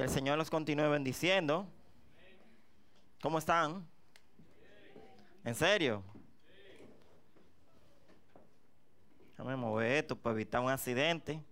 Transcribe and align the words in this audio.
Que 0.00 0.04
el 0.04 0.10
Señor 0.10 0.38
los 0.38 0.48
continúe 0.48 0.88
bendiciendo. 0.88 1.66
¿Cómo 3.20 3.36
están? 3.36 3.86
¿En 5.44 5.54
serio? 5.54 6.02
Déjame 9.32 9.56
mover 9.56 9.92
esto 9.92 10.16
para 10.16 10.32
evitar 10.32 10.62
un 10.62 10.70
accidente. 10.70 11.44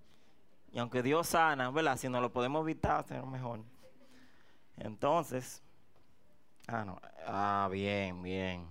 Y 0.72 0.78
aunque 0.78 1.02
Dios 1.02 1.26
sana, 1.26 1.70
¿verdad? 1.70 1.98
Si 1.98 2.08
no 2.08 2.22
lo 2.22 2.32
podemos 2.32 2.62
evitar, 2.62 3.06
será 3.06 3.22
mejor. 3.26 3.60
Entonces, 4.78 5.62
ah, 6.68 6.86
no. 6.86 6.98
Ah, 7.26 7.68
bien, 7.70 8.22
bien. 8.22 8.66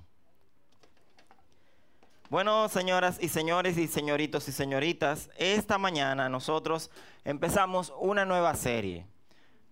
Bueno, 2.31 2.67
señoras 2.67 3.19
y 3.21 3.29
señores 3.29 3.77
y 3.77 3.87
señoritos 3.87 4.47
y 4.47 4.53
señoritas, 4.53 5.29
esta 5.37 5.77
mañana 5.77 6.29
nosotros 6.29 6.89
empezamos 7.23 7.93
una 7.99 8.25
nueva 8.25 8.55
serie. 8.55 9.05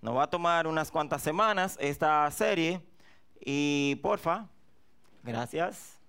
Nos 0.06 0.16
va 0.16 0.26
a 0.26 0.30
tomar 0.30 0.68
unas 0.68 0.92
cuantas 0.92 1.23
semanas 1.23 1.80
esta 1.82 2.30
serie 2.30 2.80
y 3.40 3.95
porfa, 4.04 4.48
gracias. 5.23 6.00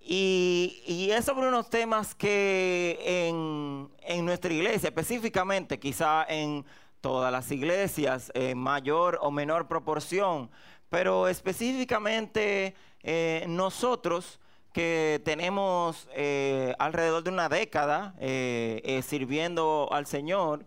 Y, 0.00 1.10
es 1.12 1.26
sobre 1.26 1.46
unos 1.46 1.68
temas 1.68 2.14
que 2.14 3.28
en, 3.28 3.90
en, 4.00 4.24
nuestra 4.24 4.50
iglesia, 4.50 4.88
específicamente 4.88 5.78
quizá 5.78 6.24
en 6.26 6.64
todas 7.02 7.30
las 7.30 7.50
iglesias, 7.50 8.32
en 8.32 8.56
mayor 8.56 9.18
o 9.20 9.30
menor 9.30 9.68
proporción, 9.68 10.50
pero 10.88 11.28
específicamente 11.28 12.74
eh, 13.02 13.44
nosotros 13.46 14.40
que 14.72 15.20
tenemos 15.22 16.08
eh, 16.14 16.74
alrededor 16.78 17.24
de 17.24 17.30
una 17.30 17.50
década 17.50 18.14
eh, 18.20 19.02
sirviendo 19.06 19.90
al 19.92 20.06
Señor, 20.06 20.64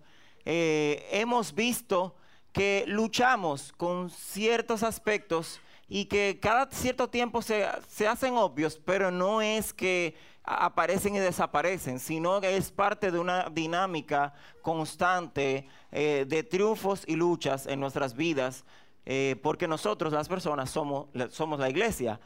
hemos 0.49 1.53
visto 1.53 2.15
que 2.53 2.85
luchamos 2.87 3.73
con 3.75 4.09
ciertos 4.09 4.81
aspectos 4.81 5.59
y 5.89 6.05
que 6.05 6.39
cada 6.41 6.69
cierto 6.71 7.09
tiempo 7.09 7.41
se, 7.41 7.65
se, 7.89 8.07
hacen 8.07 8.35
obvios, 8.35 8.79
pero 8.83 9.11
no 9.11 9.41
es 9.41 9.73
que 9.73 10.15
aparecen 10.43 11.15
y 11.15 11.19
desaparecen, 11.19 11.99
sino 11.99 12.39
que 12.39 12.55
es 12.55 12.71
parte 12.71 13.11
de 13.11 13.19
una 13.19 13.49
dinámica 13.51 14.33
constante 14.61 15.67
de 15.91 16.47
triunfos 16.49 17.03
y 17.05 17.15
luchas 17.15 17.67
en 17.67 17.81
nuestras 17.81 18.15
vidas 18.15 18.63
eh, 19.09 19.37
porque 19.41 19.69
nosotros 19.69 20.11
las 20.11 20.27
personas 20.27 20.69
somos, 20.69 21.07
somos 21.31 21.61
la 21.61 21.69
iglesia. 21.69 22.19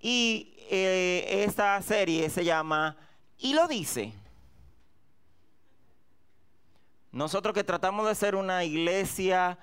Y 0.00 0.54
eh, 0.70 1.44
esta 1.46 1.80
serie 1.82 2.30
se 2.30 2.42
llama 2.42 2.96
Y 3.36 3.52
lo 3.52 3.68
dice. 3.68 4.14
Nosotros 7.12 7.52
que 7.54 7.62
tratamos 7.62 8.08
de 8.08 8.14
ser 8.14 8.34
una 8.34 8.64
iglesia 8.64 9.58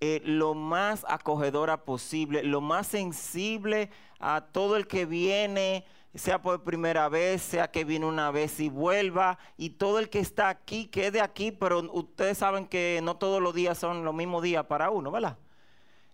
eh, 0.00 0.22
lo 0.24 0.54
más 0.54 1.04
acogedora 1.08 1.84
posible, 1.84 2.42
lo 2.42 2.62
más 2.62 2.86
sensible 2.86 3.90
a 4.18 4.40
todo 4.40 4.76
el 4.76 4.86
que 4.86 5.04
viene, 5.04 5.84
sea 6.14 6.40
por 6.40 6.62
primera 6.64 7.10
vez, 7.10 7.42
sea 7.42 7.70
que 7.70 7.84
viene 7.84 8.06
una 8.06 8.30
vez 8.30 8.60
y 8.60 8.70
vuelva, 8.70 9.38
y 9.58 9.70
todo 9.70 9.98
el 9.98 10.08
que 10.08 10.20
está 10.20 10.48
aquí, 10.48 10.86
quede 10.86 11.20
aquí, 11.20 11.52
pero 11.52 11.80
ustedes 11.92 12.38
saben 12.38 12.66
que 12.66 13.00
no 13.02 13.16
todos 13.16 13.42
los 13.42 13.54
días 13.54 13.76
son 13.76 14.04
los 14.04 14.14
mismos 14.14 14.42
días 14.42 14.64
para 14.64 14.90
uno, 14.90 15.10
¿verdad? 15.10 15.36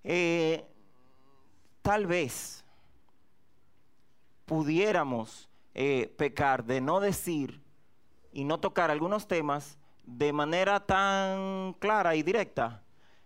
Eh, 0.03 0.65
tal 1.83 2.07
vez 2.07 2.65
pudiéramos 4.47 5.49
eh, 5.75 6.13
pecar 6.19 6.65
de 6.65 6.81
no 6.81 6.99
decir 6.99 7.61
y 8.33 8.45
no 8.45 8.59
tocar 8.59 8.91
algunos 8.91 9.29
temas 9.29 9.79
de 10.05 10.33
manera 10.33 10.81
tan 10.81 11.75
clara 11.79 12.15
y 12.15 12.23
directa. 12.23 12.83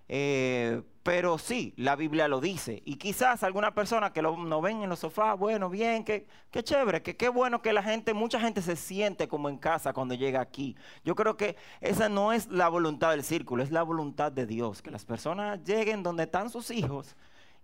Eh, 0.08 0.82
pero 1.02 1.38
sí, 1.38 1.72
la 1.76 1.94
Biblia 1.94 2.26
lo 2.26 2.40
dice. 2.40 2.82
Y 2.84 2.96
quizás 2.96 3.44
alguna 3.44 3.72
persona 3.74 4.12
que 4.12 4.22
lo, 4.22 4.36
no 4.36 4.60
ven 4.60 4.82
en 4.82 4.88
los 4.88 4.98
sofás, 4.98 5.38
bueno, 5.38 5.70
bien, 5.70 6.02
qué, 6.02 6.26
qué 6.50 6.64
chévere, 6.64 7.00
que 7.00 7.16
qué 7.16 7.28
bueno 7.28 7.62
que 7.62 7.72
la 7.72 7.82
gente, 7.82 8.12
mucha 8.12 8.40
gente 8.40 8.60
se 8.60 8.74
siente 8.74 9.28
como 9.28 9.48
en 9.48 9.56
casa 9.56 9.92
cuando 9.92 10.14
llega 10.14 10.40
aquí. 10.40 10.74
Yo 11.04 11.14
creo 11.14 11.36
que 11.36 11.54
esa 11.80 12.08
no 12.08 12.32
es 12.32 12.48
la 12.48 12.68
voluntad 12.68 13.12
del 13.12 13.22
círculo, 13.22 13.62
es 13.62 13.70
la 13.70 13.84
voluntad 13.84 14.32
de 14.32 14.46
Dios, 14.46 14.82
que 14.82 14.90
las 14.90 15.04
personas 15.04 15.62
lleguen 15.62 16.02
donde 16.02 16.24
están 16.24 16.50
sus 16.50 16.72
hijos 16.72 17.14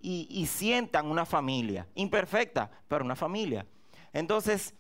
y, 0.01 0.28
y 0.31 0.47
sientan 0.47 1.06
una 1.06 1.27
familia, 1.27 1.89
imperfecta, 1.97 2.71
pero 2.87 3.05
una 3.05 3.17
familia. 3.17 3.67
Entonces, 4.12 4.72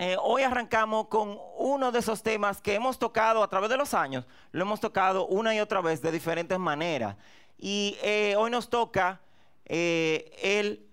eh, 0.00 0.16
hoy 0.22 0.44
arrancamos 0.44 1.08
con 1.08 1.36
uno 1.56 1.90
de 1.90 1.98
esos 1.98 2.22
temas 2.22 2.60
que 2.60 2.72
hemos 2.72 3.00
tocado 3.00 3.42
a 3.42 3.48
través 3.48 3.68
de 3.68 3.76
los 3.76 3.94
años, 3.94 4.24
lo 4.52 4.62
hemos 4.62 4.78
tocado 4.78 5.26
una 5.26 5.52
y 5.56 5.58
otra 5.58 5.80
vez 5.80 6.00
de 6.00 6.12
diferentes 6.12 6.56
maneras. 6.56 7.16
Y 7.58 7.96
eh, 8.04 8.36
hoy 8.38 8.48
nos 8.48 8.70
toca 8.70 9.20
eh, 9.64 10.30
el 10.40 10.88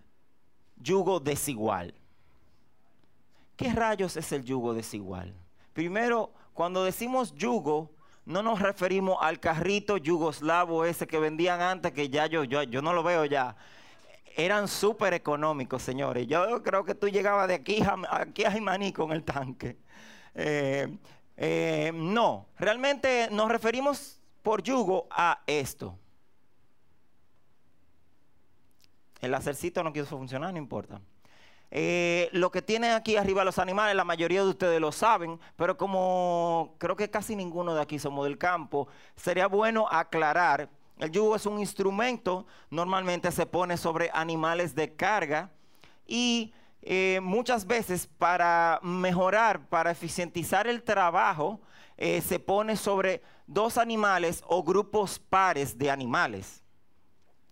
yugo 0.77 1.19
desigual. 1.19 1.93
¿Qué 3.55 3.71
rayos 3.71 4.17
es 4.17 4.31
el 4.31 4.43
yugo 4.43 4.73
desigual? 4.73 5.35
Primero, 5.73 6.33
cuando 6.55 6.83
decimos 6.83 7.35
yugo, 7.35 7.91
no 8.25 8.41
nos 8.41 8.59
referimos 8.59 9.19
al 9.21 9.39
carrito 9.39 9.97
yugoslavo 9.97 10.83
ese 10.83 11.05
que 11.05 11.19
vendían 11.19 11.61
antes, 11.61 11.91
que 11.91 12.09
ya 12.09 12.25
yo, 12.25 12.43
yo, 12.43 12.63
yo 12.63 12.81
no 12.81 12.91
lo 12.91 13.03
veo 13.03 13.25
ya. 13.25 13.55
Eran 14.37 14.67
súper 14.67 15.13
económicos, 15.13 15.81
señores. 15.81 16.27
Yo 16.27 16.61
creo 16.61 16.83
que 16.83 16.93
tú 16.93 17.07
llegabas 17.07 17.47
de 17.47 17.55
aquí 17.55 17.81
a, 17.81 17.95
aquí 18.09 18.43
a 18.43 18.51
Jimaní 18.51 18.91
con 18.91 19.11
el 19.11 19.23
tanque. 19.23 19.77
Eh, 21.37 21.91
no, 21.93 22.47
realmente 22.57 23.29
nos 23.31 23.49
referimos 23.49 24.19
por 24.43 24.61
yugo 24.61 25.07
a 25.09 25.41
esto. 25.47 25.97
El 29.21 29.31
lacercito 29.31 29.83
no 29.83 29.91
quiso 29.91 30.17
funcionar, 30.17 30.51
no 30.51 30.59
importa. 30.59 31.01
Eh, 31.71 32.29
lo 32.31 32.51
que 32.51 32.61
tienen 32.61 32.91
aquí 32.91 33.17
arriba 33.17 33.43
los 33.43 33.57
animales, 33.57 33.95
la 33.95 34.03
mayoría 34.03 34.43
de 34.43 34.49
ustedes 34.49 34.79
lo 34.79 34.91
saben, 34.91 35.39
pero 35.55 35.77
como 35.77 36.75
creo 36.77 36.95
que 36.95 37.09
casi 37.09 37.35
ninguno 37.35 37.73
de 37.73 37.81
aquí 37.81 37.97
somos 37.97 38.25
del 38.25 38.37
campo, 38.37 38.87
sería 39.15 39.47
bueno 39.47 39.87
aclarar, 39.89 40.69
el 40.99 41.11
yugo 41.11 41.35
es 41.35 41.45
un 41.45 41.59
instrumento, 41.59 42.45
normalmente 42.69 43.31
se 43.31 43.45
pone 43.45 43.77
sobre 43.77 44.09
animales 44.13 44.75
de 44.75 44.95
carga 44.95 45.51
y 46.07 46.53
eh, 46.81 47.19
muchas 47.21 47.65
veces 47.65 48.07
para 48.07 48.79
mejorar, 48.81 49.67
para 49.67 49.91
eficientizar 49.91 50.67
el 50.67 50.83
trabajo, 50.83 51.59
eh, 51.97 52.21
se 52.21 52.39
pone 52.39 52.75
sobre 52.77 53.21
dos 53.47 53.77
animales 53.77 54.43
o 54.47 54.63
grupos 54.63 55.19
pares 55.19 55.77
de 55.77 55.91
animales. 55.91 56.61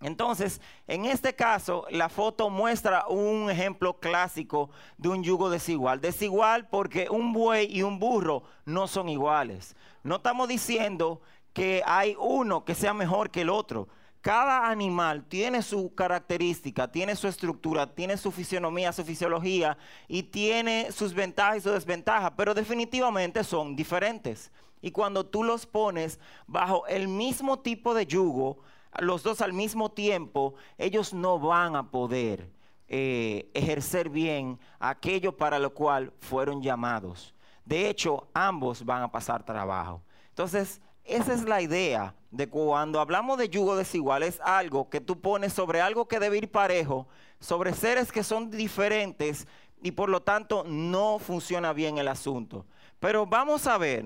Entonces, 0.03 0.59
en 0.85 1.05
este 1.05 1.33
caso, 1.33 1.85
la 1.89 2.09
foto 2.09 2.49
muestra 2.49 3.07
un 3.07 3.49
ejemplo 3.49 3.99
clásico 3.99 4.69
de 4.97 5.07
un 5.09 5.23
yugo 5.23 5.49
desigual. 5.49 6.01
Desigual 6.01 6.67
porque 6.67 7.07
un 7.09 7.31
buey 7.31 7.73
y 7.73 7.83
un 7.83 7.99
burro 7.99 8.43
no 8.65 8.87
son 8.87 9.07
iguales. 9.07 9.75
No 10.03 10.17
estamos 10.17 10.49
diciendo 10.49 11.21
que 11.53 11.81
hay 11.85 12.15
uno 12.19 12.65
que 12.65 12.75
sea 12.75 12.93
mejor 12.93 13.29
que 13.29 13.41
el 13.41 13.49
otro. 13.49 13.87
Cada 14.21 14.69
animal 14.69 15.25
tiene 15.25 15.61
su 15.61 15.93
característica, 15.93 16.89
tiene 16.89 17.15
su 17.15 17.27
estructura, 17.27 17.93
tiene 17.93 18.17
su 18.17 18.31
fisionomía, 18.31 18.93
su 18.93 19.03
fisiología 19.03 19.77
y 20.07 20.23
tiene 20.23 20.91
sus 20.91 21.13
ventajas 21.13 21.57
y 21.57 21.61
sus 21.61 21.73
desventajas, 21.73 22.31
pero 22.37 22.53
definitivamente 22.53 23.43
son 23.43 23.75
diferentes. 23.75 24.51
Y 24.81 24.91
cuando 24.91 25.25
tú 25.25 25.43
los 25.43 25.65
pones 25.65 26.19
bajo 26.47 26.87
el 26.87 27.07
mismo 27.07 27.59
tipo 27.59 27.93
de 27.93 28.05
yugo, 28.05 28.59
los 28.99 29.23
dos 29.23 29.41
al 29.41 29.53
mismo 29.53 29.91
tiempo, 29.91 30.55
ellos 30.77 31.13
no 31.13 31.39
van 31.39 31.75
a 31.75 31.91
poder 31.91 32.49
eh, 32.87 33.49
ejercer 33.53 34.09
bien 34.09 34.59
aquello 34.79 35.35
para 35.35 35.59
lo 35.59 35.73
cual 35.73 36.13
fueron 36.19 36.61
llamados. 36.61 37.33
De 37.65 37.89
hecho, 37.89 38.27
ambos 38.33 38.85
van 38.85 39.03
a 39.03 39.11
pasar 39.11 39.43
trabajo. 39.43 40.01
Entonces, 40.29 40.81
esa 41.03 41.33
es 41.33 41.43
la 41.43 41.61
idea 41.61 42.15
de 42.31 42.49
cuando 42.49 42.99
hablamos 42.99 43.37
de 43.37 43.49
yugo 43.49 43.75
desigual, 43.75 44.23
es 44.23 44.39
algo 44.41 44.89
que 44.89 45.01
tú 45.01 45.19
pones 45.19 45.53
sobre 45.53 45.81
algo 45.81 46.07
que 46.07 46.19
debe 46.19 46.37
ir 46.37 46.51
parejo, 46.51 47.07
sobre 47.39 47.73
seres 47.73 48.11
que 48.11 48.23
son 48.23 48.49
diferentes 48.49 49.47
y 49.81 49.91
por 49.91 50.09
lo 50.09 50.21
tanto 50.21 50.63
no 50.63 51.19
funciona 51.19 51.73
bien 51.73 51.97
el 51.97 52.07
asunto. 52.07 52.65
Pero 52.99 53.25
vamos 53.25 53.67
a 53.67 53.77
ver 53.77 54.05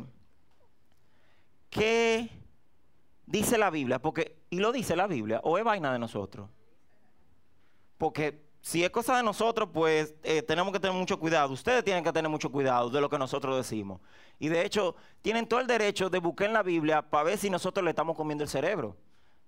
qué 1.70 2.30
dice 3.28 3.58
la 3.58 3.70
Biblia, 3.70 4.00
porque, 4.00 4.38
y 4.50 4.60
lo 4.60 4.72
dice 4.72 4.96
la 4.96 5.06
Biblia, 5.06 5.40
o 5.44 5.58
es 5.58 5.64
vaina 5.64 5.94
de 5.94 6.00
nosotros. 6.00 6.50
Porque 7.98 8.47
si 8.62 8.84
es 8.84 8.90
cosa 8.90 9.18
de 9.18 9.24
nosotros, 9.24 9.70
pues 9.74 10.14
eh, 10.24 10.42
tenemos 10.42 10.74
que 10.74 10.80
tener 10.80 10.96
mucho 10.96 11.20
cuidado. 11.20 11.54
Ustedes 11.54 11.84
tienen 11.84 12.04
que 12.04 12.12
tener 12.12 12.30
mucho 12.30 12.52
cuidado 12.52 12.90
de 12.90 13.00
lo 13.00 13.10
que 13.10 13.18
nosotros 13.18 13.56
decimos. 13.56 14.02
Y 14.40 14.50
de 14.50 14.66
hecho, 14.66 14.96
tienen 15.22 15.48
todo 15.48 15.60
el 15.60 15.68
derecho 15.68 16.10
de 16.10 16.20
buscar 16.20 16.48
en 16.48 16.54
la 16.54 16.64
Biblia 16.64 17.02
para 17.02 17.24
ver 17.24 17.38
si 17.38 17.50
nosotros 17.50 17.84
le 17.84 17.92
estamos 17.92 18.16
comiendo 18.16 18.44
el 18.44 18.50
cerebro. 18.50 18.98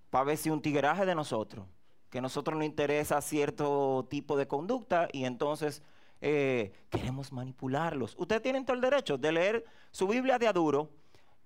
Para 0.09 0.25
ver 0.25 0.37
si 0.37 0.49
un 0.49 0.61
tigueraje 0.61 1.05
de 1.05 1.15
nosotros. 1.15 1.65
Que 2.09 2.19
a 2.19 2.21
nosotros 2.21 2.57
nos 2.57 2.65
interesa 2.65 3.21
cierto 3.21 4.07
tipo 4.09 4.37
de 4.37 4.47
conducta 4.47 5.07
y 5.11 5.25
entonces 5.25 5.83
eh, 6.21 6.71
queremos 6.89 7.31
manipularlos. 7.31 8.15
Ustedes 8.17 8.41
tienen 8.41 8.65
todo 8.65 8.75
el 8.75 8.81
derecho 8.81 9.17
de 9.17 9.31
leer 9.31 9.65
su 9.91 10.07
Biblia 10.07 10.39
de 10.39 10.47
aduro 10.47 10.89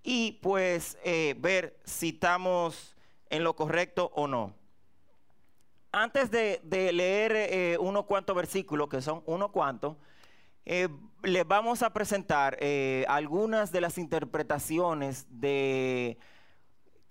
y 0.03 0.33
pues 0.41 0.97
eh, 1.03 1.35
ver 1.39 1.79
si 1.83 2.09
estamos 2.09 2.95
en 3.29 3.43
lo 3.43 3.55
correcto 3.55 4.11
o 4.15 4.27
no. 4.27 4.53
Antes 5.93 6.29
de, 6.29 6.59
leer 6.91 7.31
eh, 7.35 7.77
unos 7.79 8.05
cuantos 8.05 8.35
versículos, 8.35 8.89
que 8.89 9.01
son 9.01 9.23
unos 9.25 9.51
cuantos, 9.51 9.95
eh, 10.65 10.89
les 11.23 11.47
vamos 11.47 11.83
a 11.83 11.93
presentar 11.93 12.57
algunas 13.07 13.71
de 13.71 13.79
las 13.79 13.97
interpretaciones 13.97 15.25
de 15.29 16.17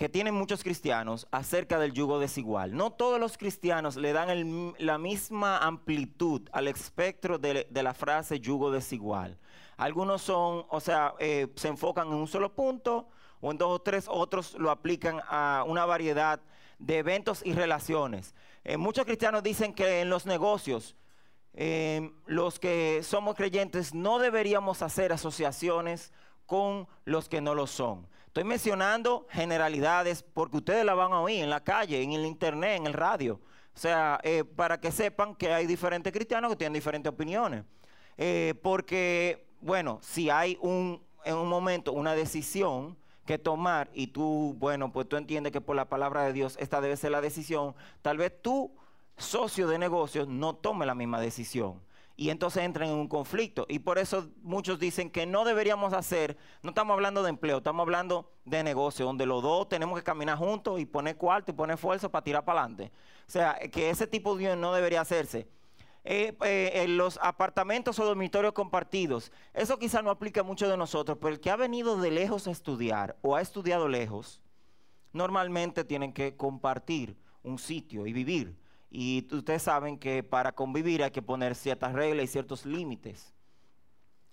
que 0.02 0.08
tienen 0.08 0.34
muchos 0.34 0.64
cristianos 0.64 1.28
acerca 1.30 1.78
del 1.78 1.92
yugo 1.92 2.18
desigual. 2.18 2.74
No 2.74 2.90
todos 2.90 3.20
los 3.20 3.38
cristianos 3.38 3.94
le 3.94 4.12
dan 4.12 4.74
la 4.78 4.98
misma 4.98 5.58
amplitud 5.58 6.42
al 6.50 6.66
espectro 6.66 7.38
de, 7.38 7.68
la 7.70 7.94
frase 7.94 8.40
yugo 8.40 8.72
desigual. 8.72 9.38
Algunos 9.76 10.22
son, 10.22 10.66
o 10.70 10.80
sea, 10.80 11.14
eh, 11.20 11.46
se 11.54 11.68
enfocan 11.68 12.08
en 12.08 12.14
un 12.14 12.26
solo 12.26 12.52
punto 12.52 13.10
o 13.40 13.52
en 13.52 13.58
dos 13.58 13.70
o 13.70 13.80
tres, 13.80 14.06
otros 14.08 14.54
lo 14.54 14.72
aplican 14.72 15.20
a 15.28 15.64
una 15.68 15.84
variedad 15.84 16.40
de 16.82 16.98
eventos 16.98 17.42
y 17.44 17.52
relaciones. 17.54 18.34
Eh, 18.64 18.76
muchos 18.76 19.04
cristianos 19.04 19.42
dicen 19.42 19.72
que 19.72 20.00
en 20.00 20.10
los 20.10 20.26
negocios, 20.26 20.96
eh, 21.54 22.10
los 22.26 22.58
que 22.58 23.02
somos 23.02 23.36
creyentes 23.36 23.94
no 23.94 24.18
deberíamos 24.18 24.82
hacer 24.82 25.12
asociaciones 25.12 26.12
con 26.46 26.88
los 27.04 27.28
que 27.28 27.40
no 27.40 27.54
lo 27.54 27.66
son. 27.66 28.08
Estoy 28.26 28.44
mencionando 28.44 29.26
generalidades 29.30 30.22
porque 30.22 30.56
ustedes 30.56 30.84
la 30.84 30.94
van 30.94 31.12
a 31.12 31.20
oír 31.20 31.42
en 31.42 31.50
la 31.50 31.62
calle, 31.62 32.02
en 32.02 32.12
el 32.12 32.26
internet, 32.26 32.78
en 32.78 32.86
el 32.86 32.94
radio. 32.94 33.40
O 33.74 33.78
sea, 33.78 34.20
eh, 34.22 34.44
para 34.44 34.80
que 34.80 34.90
sepan 34.90 35.34
que 35.34 35.52
hay 35.52 35.66
diferentes 35.66 36.12
cristianos 36.12 36.50
que 36.50 36.56
tienen 36.56 36.72
diferentes 36.72 37.12
opiniones. 37.12 37.64
Eh, 38.16 38.54
porque, 38.62 39.46
bueno, 39.60 39.98
si 40.02 40.30
hay 40.30 40.58
un, 40.60 41.02
en 41.24 41.36
un 41.36 41.48
momento 41.48 41.92
una 41.92 42.14
decisión 42.14 42.96
que 43.26 43.38
tomar 43.38 43.90
y 43.94 44.08
tú, 44.08 44.54
bueno, 44.58 44.92
pues 44.92 45.08
tú 45.08 45.16
entiendes 45.16 45.52
que 45.52 45.60
por 45.60 45.76
la 45.76 45.88
palabra 45.88 46.24
de 46.24 46.32
Dios 46.32 46.56
esta 46.60 46.80
debe 46.80 46.96
ser 46.96 47.12
la 47.12 47.20
decisión, 47.20 47.74
tal 48.02 48.18
vez 48.18 48.32
tú, 48.42 48.72
socio 49.16 49.68
de 49.68 49.78
negocios, 49.78 50.28
no 50.28 50.54
tome 50.54 50.86
la 50.86 50.94
misma 50.94 51.20
decisión 51.20 51.80
y 52.16 52.30
entonces 52.30 52.62
entran 52.62 52.88
en 52.88 52.94
un 52.94 53.08
conflicto. 53.08 53.66
Y 53.68 53.80
por 53.80 53.98
eso 53.98 54.28
muchos 54.42 54.78
dicen 54.78 55.10
que 55.10 55.26
no 55.26 55.44
deberíamos 55.44 55.92
hacer, 55.92 56.36
no 56.62 56.70
estamos 56.70 56.94
hablando 56.94 57.22
de 57.22 57.30
empleo, 57.30 57.58
estamos 57.58 57.82
hablando 57.82 58.30
de 58.44 58.62
negocio, 58.62 59.06
donde 59.06 59.26
los 59.26 59.42
dos 59.42 59.68
tenemos 59.68 59.98
que 59.98 60.04
caminar 60.04 60.38
juntos 60.38 60.78
y 60.80 60.86
poner 60.86 61.16
cuarto 61.16 61.50
y 61.50 61.54
poner 61.54 61.74
esfuerzo 61.74 62.10
para 62.10 62.24
tirar 62.24 62.44
para 62.44 62.60
adelante. 62.60 62.92
O 63.26 63.30
sea, 63.30 63.58
que 63.72 63.90
ese 63.90 64.06
tipo 64.06 64.30
de 64.30 64.44
unión 64.44 64.60
no 64.60 64.72
debería 64.72 65.00
hacerse. 65.00 65.48
Eh, 66.04 66.36
eh, 66.44 66.82
en 66.82 66.96
los 66.96 67.20
apartamentos 67.22 68.00
o 68.00 68.04
dormitorios 68.04 68.54
compartidos, 68.54 69.30
eso 69.54 69.78
quizá 69.78 70.02
no 70.02 70.10
aplica 70.10 70.40
a 70.40 70.44
muchos 70.44 70.68
de 70.68 70.76
nosotros, 70.76 71.16
pero 71.20 71.32
el 71.32 71.40
que 71.40 71.50
ha 71.50 71.56
venido 71.56 71.96
de 71.96 72.10
lejos 72.10 72.48
a 72.48 72.50
estudiar 72.50 73.16
o 73.22 73.36
ha 73.36 73.40
estudiado 73.40 73.86
lejos, 73.86 74.40
normalmente 75.12 75.84
tienen 75.84 76.12
que 76.12 76.36
compartir 76.36 77.16
un 77.44 77.58
sitio 77.58 78.04
y 78.06 78.12
vivir. 78.12 78.56
Y 78.90 79.28
ustedes 79.32 79.62
saben 79.62 79.96
que 79.96 80.24
para 80.24 80.52
convivir 80.52 81.04
hay 81.04 81.12
que 81.12 81.22
poner 81.22 81.54
ciertas 81.54 81.92
reglas 81.92 82.24
y 82.24 82.28
ciertos 82.28 82.66
límites. 82.66 83.32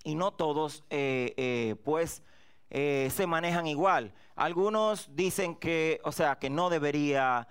Y 0.04 0.16
no 0.16 0.32
todos, 0.32 0.84
eh, 0.90 1.76
pues, 1.86 2.24
se 2.70 3.28
manejan 3.28 3.68
igual. 3.68 4.14
Algunos 4.36 5.10
dicen 5.16 5.56
que, 5.56 6.02
o 6.04 6.12
sea, 6.12 6.40
que 6.40 6.50
no 6.50 6.70
debería, 6.70 7.48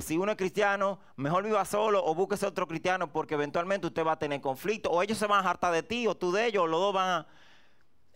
si 0.00 0.16
uno 0.16 0.32
es 0.32 0.38
cristiano, 0.38 0.98
mejor 1.16 1.44
viva 1.44 1.64
solo 1.64 2.02
o 2.02 2.14
búsquese 2.14 2.46
otro 2.46 2.66
cristiano 2.66 3.12
porque 3.12 3.34
eventualmente 3.34 3.86
usted 3.86 4.06
va 4.06 4.12
a 4.12 4.18
tener 4.18 4.40
conflicto. 4.40 4.90
O 4.90 5.02
ellos 5.02 5.18
se 5.18 5.26
van 5.26 5.44
a 5.44 5.50
hartar 5.50 5.72
de 5.72 5.82
ti 5.82 6.06
o 6.06 6.16
tú 6.16 6.32
de 6.32 6.46
ellos, 6.46 6.64
o 6.64 6.66
los 6.66 6.80
dos 6.80 6.94
van 6.94 7.08
a... 7.08 7.26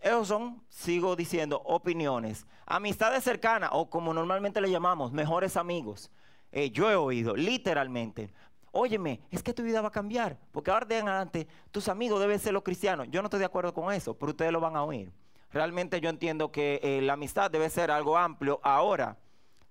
Esos 0.01 0.27
son, 0.27 0.63
sigo 0.69 1.15
diciendo, 1.15 1.61
opiniones. 1.63 2.47
Amistades 2.65 3.23
cercanas 3.23 3.69
o 3.73 3.89
como 3.89 4.13
normalmente 4.13 4.59
le 4.59 4.71
llamamos, 4.71 5.11
mejores 5.11 5.55
amigos. 5.55 6.09
Eh, 6.51 6.71
yo 6.71 6.89
he 6.89 6.95
oído, 6.95 7.35
literalmente, 7.35 8.33
óyeme, 8.71 9.21
es 9.29 9.43
que 9.43 9.53
tu 9.53 9.63
vida 9.63 9.81
va 9.81 9.89
a 9.89 9.91
cambiar, 9.91 10.37
porque 10.51 10.71
ahora 10.71 10.85
de 10.85 10.97
en 10.97 11.07
adelante 11.07 11.47
tus 11.71 11.87
amigos 11.87 12.19
deben 12.19 12.39
ser 12.39 12.53
los 12.53 12.63
cristianos. 12.63 13.07
Yo 13.09 13.21
no 13.21 13.27
estoy 13.27 13.39
de 13.39 13.45
acuerdo 13.45 13.73
con 13.73 13.93
eso, 13.93 14.15
pero 14.15 14.31
ustedes 14.31 14.51
lo 14.51 14.59
van 14.59 14.75
a 14.75 14.83
oír. 14.83 15.11
Realmente 15.51 16.01
yo 16.01 16.09
entiendo 16.09 16.51
que 16.51 16.79
eh, 16.81 17.01
la 17.01 17.13
amistad 17.13 17.51
debe 17.51 17.69
ser 17.69 17.91
algo 17.91 18.17
amplio. 18.17 18.59
Ahora, 18.63 19.17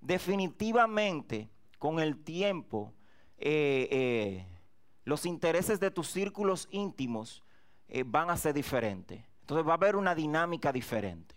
definitivamente, 0.01 1.49
con 1.81 1.99
el 1.99 2.23
tiempo, 2.23 2.95
eh, 3.39 4.47
los 5.05 5.27
intereses 5.27 5.81
de 5.81 5.91
tus 5.91 6.07
círculos 6.07 6.69
íntimos 6.71 7.43
van 8.07 8.31
a 8.31 8.37
ser 8.37 8.55
diferentes. 8.55 9.25
Entonces 9.41 9.67
va 9.67 9.73
a 9.73 9.75
haber 9.75 9.97
una 9.97 10.15
dinámica 10.15 10.73
diferente 10.73 11.35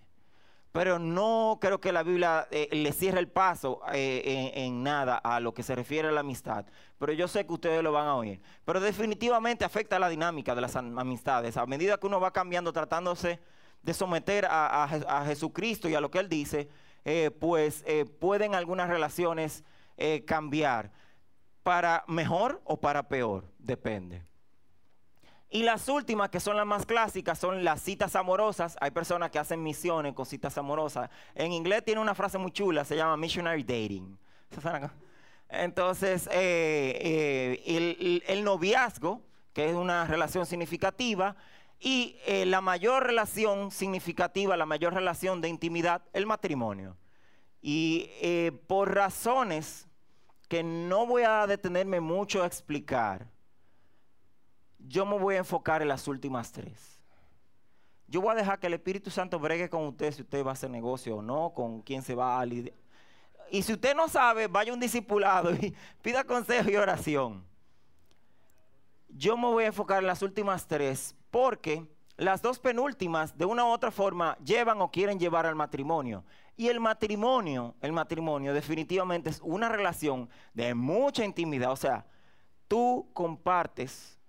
pero 0.73 0.97
no 0.97 1.59
creo 1.61 1.79
que 1.79 1.91
la 1.91 2.01
Biblia 2.01 2.47
eh, 2.49 2.67
le 2.71 2.91
cierre 2.93 3.19
el 3.19 3.27
paso 3.27 3.81
eh, 3.93 4.51
en, 4.55 4.81
nada 4.81 5.17
a 5.17 5.39
lo 5.39 5.53
que 5.53 5.61
se 5.61 5.75
refiere 5.75 6.07
a 6.07 6.11
la 6.11 6.21
amistad. 6.21 6.65
Pero 6.97 7.13
yo 7.13 7.27
sé 7.27 7.45
que 7.45 7.53
ustedes 7.53 7.83
lo 7.83 7.91
van 7.91 8.07
a 8.07 8.15
oír. 8.15 8.41
Pero 8.65 8.79
definitivamente 8.79 9.63
afecta 9.63 9.99
la 9.99 10.09
dinámica 10.09 10.55
de 10.55 10.61
las 10.61 10.75
amistades. 10.75 11.57
A 11.57 11.67
medida 11.67 11.99
que 11.99 12.07
uno 12.07 12.19
va 12.19 12.33
cambiando, 12.33 12.73
tratándose 12.73 13.39
de 13.83 13.93
someter 13.93 14.47
a, 14.49 15.23
Jesucristo 15.27 15.87
y 15.89 15.93
a 15.93 16.01
lo 16.01 16.09
que 16.09 16.17
Él 16.17 16.27
dice, 16.27 16.67
eh, 17.05 17.29
pues 17.29 17.85
pueden 18.19 18.55
algunas 18.55 18.89
relaciones 18.89 19.63
cambiar. 20.25 20.91
Para 21.63 22.03
mejor 22.07 22.61
o 22.65 22.79
para 22.79 23.07
peor, 23.07 23.45
depende. 23.57 24.23
Y 25.53 25.61
las 25.61 25.87
últimas, 25.87 26.31
que 26.31 26.39
son 26.39 26.57
las 26.57 26.65
más 26.65 26.83
clásicas, 26.83 27.37
son 27.37 27.63
las 27.63 27.79
citas 27.79 28.15
amorosas. 28.15 28.75
Hay 28.81 28.89
personas 28.89 29.29
que 29.29 29.37
hacen 29.37 29.61
misiones 29.61 30.13
con 30.13 30.25
citas 30.25 30.57
amorosas. 30.57 31.11
En 31.35 31.51
inglés 31.51 31.85
tiene 31.85 32.01
una 32.01 32.15
frase 32.15 32.39
muy 32.39 32.51
chula, 32.51 32.83
se 32.83 32.95
llama 32.95 33.15
missionary 33.17 33.61
dating. 33.61 34.17
Entonces, 35.49 36.27
eh, 36.31 37.61
eh, 37.67 38.23
el, 38.27 38.43
noviazgo, 38.43 39.21
que 39.53 39.69
es 39.69 39.75
una 39.75 40.07
relación 40.07 40.47
significativa, 40.47 41.35
y 41.79 42.17
eh, 42.25 42.47
la 42.47 42.59
mayor 42.61 43.05
relación 43.05 43.69
significativa, 43.69 44.57
la 44.57 44.65
mayor 44.65 44.95
relación 44.95 45.39
de 45.39 45.49
intimidad, 45.49 46.01
el 46.13 46.25
matrimonio. 46.25 46.97
Y 47.65 48.51
por 48.67 48.93
razones 48.93 49.87
que 50.49 50.63
no 50.63 51.07
voy 51.07 51.23
a 51.23 51.47
detenerme 51.47 52.01
mucho 52.01 52.43
a 52.43 52.45
explicar, 52.45 53.25
yo 54.77 55.05
me 55.05 55.17
voy 55.17 55.35
a 55.35 55.39
enfocar 55.39 55.81
en 55.81 55.87
las 55.87 56.09
últimas 56.09 56.51
tres. 56.51 57.01
Yo 58.05 58.19
voy 58.19 58.33
a 58.33 58.35
dejar 58.35 58.59
que 58.59 58.67
el 58.67 58.73
Espíritu 58.73 59.09
Santo 59.09 59.39
bregue 59.39 59.69
con 59.69 59.85
usted 59.85 60.11
si 60.11 60.23
usted 60.23 60.45
va 60.45 60.49
a 60.49 60.53
hacer 60.53 60.69
negocio 60.69 61.15
o 61.17 61.21
no, 61.21 61.53
con 61.53 61.81
quién 61.81 62.01
se 62.01 62.13
va 62.13 62.37
a 62.37 62.45
lidiar. 62.45 62.75
Y 63.49 63.63
si 63.63 63.71
usted 63.73 63.95
no 63.95 64.09
sabe, 64.09 64.47
vaya 64.47 64.73
un 64.73 64.79
discipulado 64.81 65.53
y 65.55 65.73
pida 66.01 66.25
consejo 66.25 66.69
y 66.69 66.75
oración. 66.75 67.45
Yo 69.07 69.37
me 69.37 69.47
voy 69.47 69.63
a 69.63 69.67
enfocar 69.67 69.99
en 69.99 70.07
las 70.07 70.21
últimas 70.21 70.67
tres 70.67 71.15
porque 71.31 71.87
las 72.17 72.41
dos 72.41 72.59
penúltimas 72.59 73.37
de 73.37 73.45
una 73.45 73.65
u 73.65 73.69
otra 73.69 73.91
forma 73.91 74.37
llevan 74.43 74.81
o 74.81 74.91
quieren 74.91 75.19
llevar 75.19 75.45
al 75.45 75.55
matrimonio. 75.55 76.23
Y 76.55 76.67
el 76.67 76.79
matrimonio, 76.79 77.75
el 77.81 77.91
matrimonio 77.91 78.53
definitivamente 78.53 79.31
es 79.31 79.41
una 79.43 79.69
relación 79.69 80.29
de 80.53 80.75
mucha 80.75 81.25
intimidad. 81.25 81.71
O 81.71 81.75
sea, 81.75 82.05
tú 82.67 83.09
compartes 83.13 84.19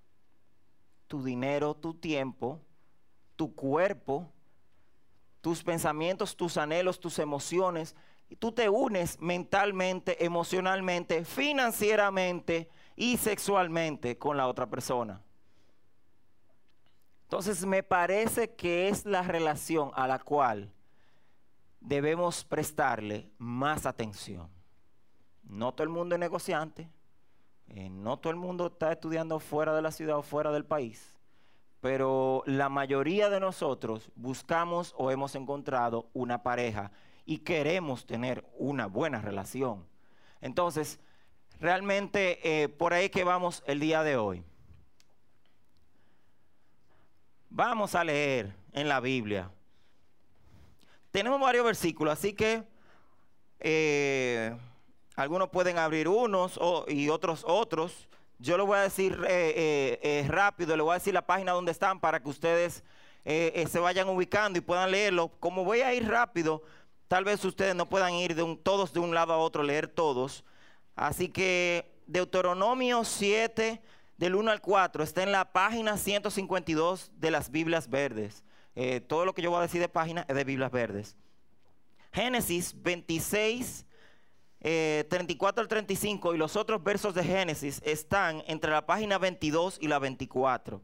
tu 1.07 1.23
dinero, 1.23 1.75
tu 1.75 1.93
tiempo, 1.95 2.61
tu 3.37 3.55
cuerpo, 3.55 4.33
tus 5.43 5.63
pensamientos, 5.63 6.35
tus 6.37 6.57
anhelos, 6.57 6.99
tus 6.99 7.19
emociones. 7.19 7.95
Y 8.31 8.37
tú 8.37 8.53
te 8.53 8.71
unes 8.71 9.21
mentalmente, 9.21 10.25
emocionalmente, 10.25 11.27
financieramente 11.27 12.71
y 12.97 13.19
sexualmente 13.19 14.17
con 14.17 14.39
la 14.39 14.49
otra 14.49 14.71
persona. 14.71 15.21
Entonces 17.35 17.67
me 17.67 17.83
parece 17.83 18.55
que 18.55 18.89
es 18.89 19.05
la 19.05 19.23
relación 19.23 19.91
a 19.97 20.07
la 20.07 20.21
cual 20.21 20.73
debemos 21.81 22.45
prestarle 22.45 23.29
más 23.39 23.87
atención. 23.87 24.49
No 25.43 25.75
todo 25.75 25.83
el 25.83 25.89
mundo 25.89 26.15
es 26.15 26.21
negociante, 26.21 26.89
eh, 27.67 27.91
no 27.91 28.21
todo 28.21 28.31
el 28.31 28.37
mundo 28.37 28.69
está 28.69 28.93
estudiando 28.93 29.41
fuera 29.41 29.75
de 29.75 29.83
la 29.83 29.91
ciudad 29.91 30.19
o 30.19 30.23
fuera 30.23 30.53
del 30.53 30.65
país, 30.65 31.13
pero 31.81 32.45
la 32.47 32.69
mayoría 32.69 33.29
de 33.29 33.41
nosotros 33.41 34.13
buscamos 34.15 34.95
o 34.97 35.11
hemos 35.11 35.35
encontrado 35.35 36.11
una 36.13 36.45
pareja 36.45 36.93
y 37.27 37.39
queremos 37.39 38.07
tener 38.07 38.49
una 38.57 38.87
buena 38.87 39.21
relación. 39.21 39.85
Entonces, 40.41 41.01
realmente 41.59 42.63
eh, 42.63 42.69
por 42.69 42.95
ahí 42.95 43.09
que 43.09 43.25
vamos 43.25 43.65
el 43.67 43.81
día 43.81 44.05
de 44.05 44.17
hoy. 44.17 44.45
Vamos 47.57 47.95
a 47.95 48.03
leer 48.03 48.53
en 48.73 48.89
la 48.89 48.99
Biblia. 48.99 49.49
Tenemos 51.13 51.41
varios 51.41 51.65
versículos, 51.65 52.13
así 52.13 52.33
que... 52.33 52.65
Eh, 53.61 54.53
algunos 55.15 55.51
pueden 55.51 55.79
abrir 55.79 56.09
unos 56.09 56.59
y 56.89 57.11
otros 57.11 57.45
otros. 57.47 58.09
Yo 58.41 58.59
lo 58.59 58.67
voy 58.67 58.79
a 58.79 58.83
decir 58.83 59.17
eh, 59.29 60.01
eh, 60.03 60.25
rápido, 60.27 60.77
le 60.77 60.83
voy 60.83 60.91
a 60.91 60.99
decir 60.99 61.15
la 61.15 61.25
página 61.25 61.53
donde 61.53 61.71
están 61.71 62.01
para 62.01 62.21
que 62.21 62.29
ustedes 62.29 62.83
se 63.25 63.79
vayan 63.79 64.09
ubicando 64.09 64.59
y 64.59 64.61
puedan 64.61 64.91
leerlo. 64.91 65.29
Como 65.39 65.65
voy 65.65 65.83
a 65.83 65.95
ir 65.95 66.09
rápido, 66.09 66.61
tal 67.07 67.23
vez 67.23 67.45
ustedes 67.45 67.77
no 67.77 67.89
puedan 67.89 68.15
ir 68.15 68.35
de 68.35 68.59
todos 68.65 68.93
de 68.93 68.99
un 68.99 69.15
lado 69.15 69.33
a 69.33 69.39
otro, 69.39 69.63
leer 69.63 69.87
todos. 69.87 70.43
Así 70.97 71.29
que 71.29 71.89
Deuteronomio 72.09 73.05
7, 73.05 73.81
del 74.17 74.35
1 74.35 74.51
al 74.51 74.61
4, 74.61 75.03
está 75.03 75.23
en 75.23 75.33
la 75.33 75.53
página 75.53 75.97
152 75.97 77.13
de 77.17 77.31
las 77.31 77.51
Biblias 77.51 77.89
Verdes. 77.89 78.45
Eh, 78.77 79.01
todo 79.01 79.25
lo 79.25 79.35
que 79.35 79.43
yo 79.43 79.51
voy 79.51 79.59
a 79.59 79.63
decir 79.63 79.81
de 79.81 79.89
página 79.89 80.25
es 80.29 80.35
de 80.35 80.45
Biblias 80.45 80.71
Verdes. 80.71 81.17
Génesis 82.13 82.75
26, 82.81 83.87
34 84.61 85.61
eh, 85.61 85.63
al 85.63 85.69
35 85.69 86.35
y 86.35 86.39
los 86.39 86.57
otros 86.57 86.83
versos 86.83 87.15
de 87.15 87.25
Génesis 87.25 87.83
están 87.85 88.43
entre 88.47 88.71
la 88.71 88.87
página 88.87 89.19
22 89.19 89.79
y 89.81 89.89
la 89.89 89.99
24. 89.99 90.81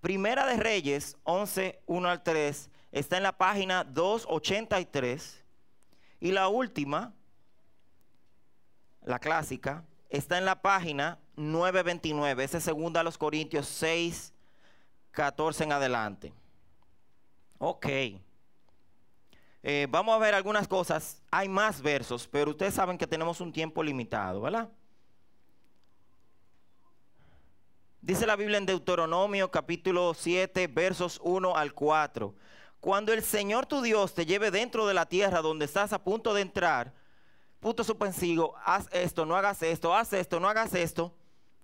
Primera 0.00 0.46
de 0.46 0.56
Reyes 0.56 1.16
11, 1.24 1.82
1 1.86 2.08
al 2.08 2.22
3 2.22 2.70
está 2.92 3.16
en 3.16 3.22
la 3.22 3.36
página 3.36 3.84
283 3.84 5.44
y 6.20 6.32
la 6.32 6.48
última, 6.48 7.14
la 9.02 9.18
clásica, 9.18 9.84
está 10.10 10.36
en 10.36 10.44
la 10.44 10.60
página 10.60 11.18
929. 11.36 12.44
Ese 12.44 12.58
es 12.58 12.64
segunda 12.64 13.00
a 13.00 13.04
los 13.04 13.16
Corintios 13.16 13.66
6, 13.66 14.34
14 15.12 15.64
en 15.64 15.72
adelante. 15.72 16.32
Ok. 17.58 17.86
Eh, 19.62 19.86
vamos 19.90 20.14
a 20.14 20.18
ver 20.18 20.34
algunas 20.34 20.66
cosas. 20.68 21.22
Hay 21.30 21.48
más 21.48 21.80
versos, 21.80 22.26
pero 22.26 22.50
ustedes 22.50 22.74
saben 22.74 22.98
que 22.98 23.06
tenemos 23.06 23.40
un 23.40 23.52
tiempo 23.52 23.82
limitado, 23.82 24.40
¿verdad? 24.42 24.68
Dice 28.02 28.26
la 28.26 28.36
Biblia 28.36 28.56
en 28.56 28.64
Deuteronomio 28.64 29.50
capítulo 29.50 30.14
7, 30.14 30.66
versos 30.68 31.20
1 31.22 31.56
al 31.56 31.74
4. 31.74 32.34
Cuando 32.80 33.12
el 33.12 33.22
Señor 33.22 33.66
tu 33.66 33.82
Dios 33.82 34.14
te 34.14 34.24
lleve 34.24 34.50
dentro 34.50 34.86
de 34.86 34.94
la 34.94 35.04
tierra 35.04 35.42
donde 35.42 35.66
estás 35.66 35.92
a 35.92 36.02
punto 36.02 36.32
de 36.32 36.40
entrar, 36.40 36.94
punto 37.60 37.84
suspensivo, 37.84 38.54
haz 38.64 38.88
esto, 38.90 39.26
no 39.26 39.36
hagas 39.36 39.62
esto, 39.62 39.94
haz 39.94 40.12
esto, 40.14 40.40
no 40.40 40.48
hagas 40.48 40.74
esto. 40.74 41.14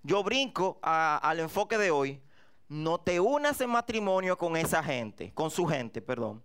Yo 0.02 0.22
brinco 0.22 0.78
al 0.82 1.40
enfoque 1.40 1.78
de 1.78 1.90
hoy. 1.90 2.22
No 2.68 2.98
te 2.98 3.18
unas 3.18 3.60
en 3.60 3.70
matrimonio 3.70 4.36
con 4.36 4.56
esa 4.56 4.82
gente, 4.82 5.32
con 5.32 5.50
su 5.50 5.66
gente, 5.66 6.02
perdón. 6.02 6.42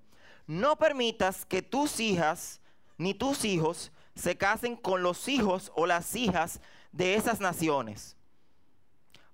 No 0.47 0.77
permitas 0.77 1.45
que 1.45 1.61
tus 1.61 1.99
hijas 1.99 2.61
ni 2.97 3.13
tus 3.13 3.43
hijos 3.43 3.91
se 4.15 4.37
casen 4.37 4.75
con 4.75 5.03
los 5.03 5.27
hijos 5.27 5.71
o 5.75 5.85
las 5.85 6.15
hijas 6.15 6.61
de 6.91 7.15
esas 7.15 7.39
naciones. 7.39 8.15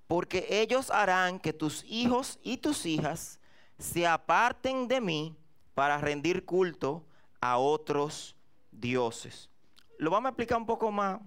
Porque 0.07 0.47
ellos 0.49 0.89
harán 0.89 1.39
que 1.39 1.53
tus 1.53 1.83
hijos 1.83 2.39
y 2.41 2.57
tus 2.57 2.85
hijas 2.85 3.39
se 3.77 4.07
aparten 4.07 4.87
de 4.87 5.01
mí 5.01 5.35
para 5.73 5.97
rendir 5.97 6.45
culto 6.45 7.05
a 7.41 7.57
otros 7.57 8.35
dioses 8.71 9.49
lo 9.97 10.11
vamos 10.11 10.27
a 10.27 10.29
explicar 10.29 10.57
un 10.57 10.65
poco 10.65 10.91
más. 10.91 11.19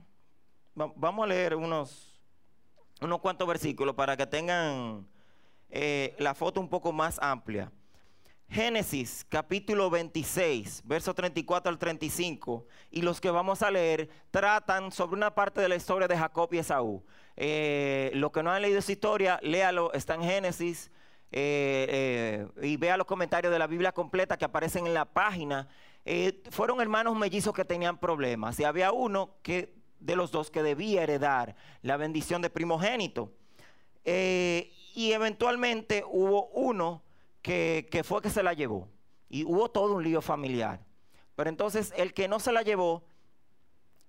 Vamos 0.75 1.25
a 1.25 1.27
leer 1.27 1.57
unos, 1.57 2.21
unos 3.01 3.21
cuantos 3.21 3.47
versículos 3.47 3.95
para 3.95 4.17
que 4.17 4.27
tengan 4.27 5.07
eh, 5.69 6.15
la 6.19 6.35
foto 6.35 6.61
un 6.61 6.69
poco 6.69 6.93
más 6.93 7.19
amplia. 7.21 7.71
Génesis 8.49 9.25
capítulo 9.29 9.91
26, 9.91 10.83
verso 10.85 11.15
34 11.15 11.71
al 11.71 11.79
35, 11.79 12.67
y 12.91 13.03
los 13.03 13.21
que 13.21 13.31
vamos 13.31 13.63
a 13.63 13.71
leer 13.71 14.09
tratan 14.31 14.91
sobre 14.91 15.17
una 15.17 15.35
parte 15.35 15.61
de 15.61 15.69
la 15.69 15.77
historia 15.77 16.09
de 16.09 16.17
Jacob 16.17 16.49
y 16.53 16.59
Esaú. 16.59 17.05
Eh, 17.37 18.11
los 18.15 18.33
que 18.33 18.43
no 18.43 18.51
han 18.51 18.63
leído 18.63 18.79
esa 18.79 18.91
historia, 18.91 19.39
léalo, 19.43 19.93
está 19.93 20.15
en 20.15 20.23
Génesis, 20.23 20.91
eh, 21.31 22.49
y 22.61 22.77
vea 22.77 22.97
los 22.97 23.07
comentarios 23.07 23.53
de 23.53 23.59
la 23.59 23.69
Biblia 23.69 23.93
completa 23.93 24.37
que 24.37 24.45
aparecen 24.45 24.87
en 24.87 24.95
la 24.95 25.05
página 25.05 25.69
eh, 26.05 26.43
fueron 26.51 26.81
hermanos 26.81 27.17
mellizos 27.17 27.55
que 27.55 27.65
tenían 27.65 27.99
problemas 27.99 28.59
y 28.59 28.65
había 28.65 28.93
uno 28.93 29.37
que, 29.43 29.75
de 29.99 30.17
los 30.17 30.31
dos 30.31 30.51
que 30.51 30.63
debía 30.63 31.03
heredar 31.03 31.57
la 31.83 31.97
bendición 31.97 32.43
de 32.43 32.51
primogénito. 32.51 33.33
Eh, 34.05 34.73
y 34.95 35.13
eventualmente 35.13 36.05
hubo 36.09 36.49
uno 36.49 37.03
que, 37.43 38.03
fue 38.05 38.23
que 38.23 38.31
se 38.31 38.43
la 38.43 38.55
llevó 38.55 38.89
y 39.29 39.45
hubo 39.45 39.71
todo 39.71 39.95
un 39.95 40.03
lío 40.03 40.23
familiar. 40.23 40.85
Pero 41.37 41.51
entonces 41.51 41.93
el 41.97 42.13
que 42.15 42.29
no 42.29 42.41
se 42.41 42.53
la 42.53 42.63
llevó, 42.63 43.05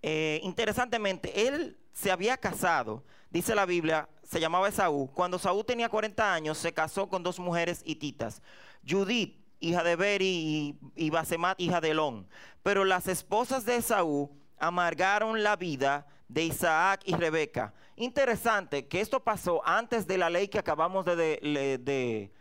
eh, 0.01 0.39
interesantemente, 0.43 1.47
él 1.47 1.77
se 1.93 2.09
había 2.09 2.37
casado, 2.37 3.03
dice 3.29 3.53
la 3.53 3.65
Biblia, 3.65 4.09
se 4.23 4.39
llamaba 4.39 4.69
Esaú. 4.69 5.11
Cuando 5.13 5.37
Saúl 5.37 5.65
tenía 5.65 5.89
40 5.89 6.33
años, 6.33 6.57
se 6.57 6.73
casó 6.73 7.09
con 7.09 7.21
dos 7.21 7.37
mujeres 7.37 7.81
hititas. 7.85 8.41
Judith 8.87 9.40
hija 9.61 9.83
de 9.83 9.95
Beri, 9.95 10.75
y, 10.95 11.09
Basemat, 11.09 11.59
hija 11.61 11.79
de 11.79 11.91
Elón. 11.91 12.27
Pero 12.63 12.83
las 12.83 13.07
esposas 13.07 13.63
de 13.63 13.77
Esaú 13.77 14.29
amargaron 14.57 15.41
la 15.41 15.55
vida 15.55 16.07
de 16.27 16.43
Isaac 16.43 17.01
y 17.05 17.15
Rebeca. 17.15 17.73
Interesante 17.95 18.87
que 18.87 18.99
esto 18.99 19.23
pasó 19.23 19.61
antes 19.65 20.07
de 20.07 20.17
la 20.17 20.29
ley 20.29 20.47
que 20.47 20.59
acabamos 20.59 21.05
de, 21.05 22.31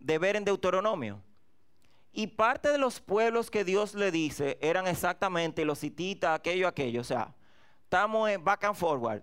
ver 0.00 0.36
en 0.36 0.44
Deuteronomio. 0.44 1.22
Y 2.12 2.26
parte 2.28 2.70
de 2.70 2.78
los 2.78 3.00
pueblos 3.00 3.50
que 3.50 3.64
Dios 3.64 3.94
le 3.94 4.10
dice 4.10 4.58
eran 4.60 4.86
exactamente 4.86 5.64
los 5.64 5.84
hititas, 5.84 6.34
aquello, 6.34 6.66
aquello. 6.66 7.00
O 7.00 7.04
sea, 7.04 7.34
estamos 7.84 8.28
en 8.30 8.42
back 8.42 8.64
and 8.64 8.74
forward. 8.74 9.22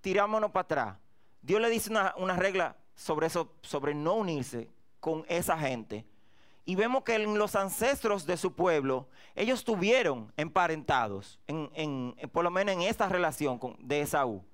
Tirámonos 0.00 0.50
para 0.50 0.62
atrás. 0.62 0.96
Dios 1.40 1.60
le 1.60 1.70
dice 1.70 1.90
una, 1.90 2.14
una 2.18 2.36
regla 2.36 2.76
sobre 2.94 3.26
eso, 3.26 3.56
sobre 3.62 3.94
no 3.94 4.14
unirse 4.14 4.68
con 5.00 5.24
esa 5.26 5.58
gente 5.58 6.06
y 6.64 6.76
vemos 6.76 7.02
que 7.02 7.16
en 7.16 7.38
los 7.38 7.56
ancestros 7.56 8.24
de 8.24 8.36
su 8.36 8.54
pueblo, 8.54 9.08
ellos 9.34 9.60
estuvieron 9.60 10.32
emparentados, 10.36 11.40
en, 11.48 12.14
por 12.30 12.44
lo 12.44 12.50
menos 12.50 12.74
en 12.74 12.82
esta 12.82 13.08
relación 13.08 13.58
de 13.80 14.02
Esaú. 14.02 14.44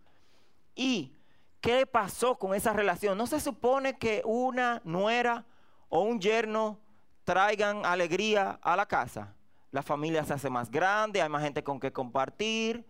¿Y 0.74 1.12
qué 1.60 1.84
pasó 1.86 2.38
con 2.38 2.54
esa 2.54 2.72
relación? 2.72 3.18
¿No 3.18 3.26
se 3.26 3.40
supone 3.40 3.98
que 3.98 4.22
una 4.24 4.80
nuera 4.84 5.44
o 5.90 6.00
un 6.00 6.20
yerno 6.20 6.80
traigan 7.24 7.84
alegría 7.84 8.58
a 8.62 8.74
la 8.76 8.86
casa? 8.86 9.34
La 9.70 9.82
familia 9.82 10.24
se 10.24 10.32
hace 10.32 10.48
más 10.48 10.70
grande, 10.70 11.20
hay 11.20 11.28
más 11.28 11.42
gente 11.42 11.62
con 11.62 11.78
que 11.78 11.92
compartir, 11.92 12.86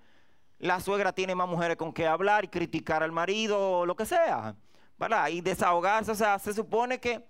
la 0.61 0.79
suegra 0.79 1.13
tiene 1.13 1.35
más 1.35 1.49
mujeres 1.49 1.77
con 1.77 1.93
que 1.93 2.07
hablar 2.07 2.45
y 2.45 2.49
criticar 2.49 3.03
al 3.03 3.11
marido 3.11 3.81
o 3.81 3.87
lo 3.87 3.97
que 3.97 4.07
sea, 4.07 4.55
¿verdad? 4.97 5.29
Y 5.29 5.41
desahogarse, 5.41 6.13
o 6.13 6.15
sea, 6.15 6.39
se 6.39 6.53
supone 6.53 7.01
que 7.01 7.25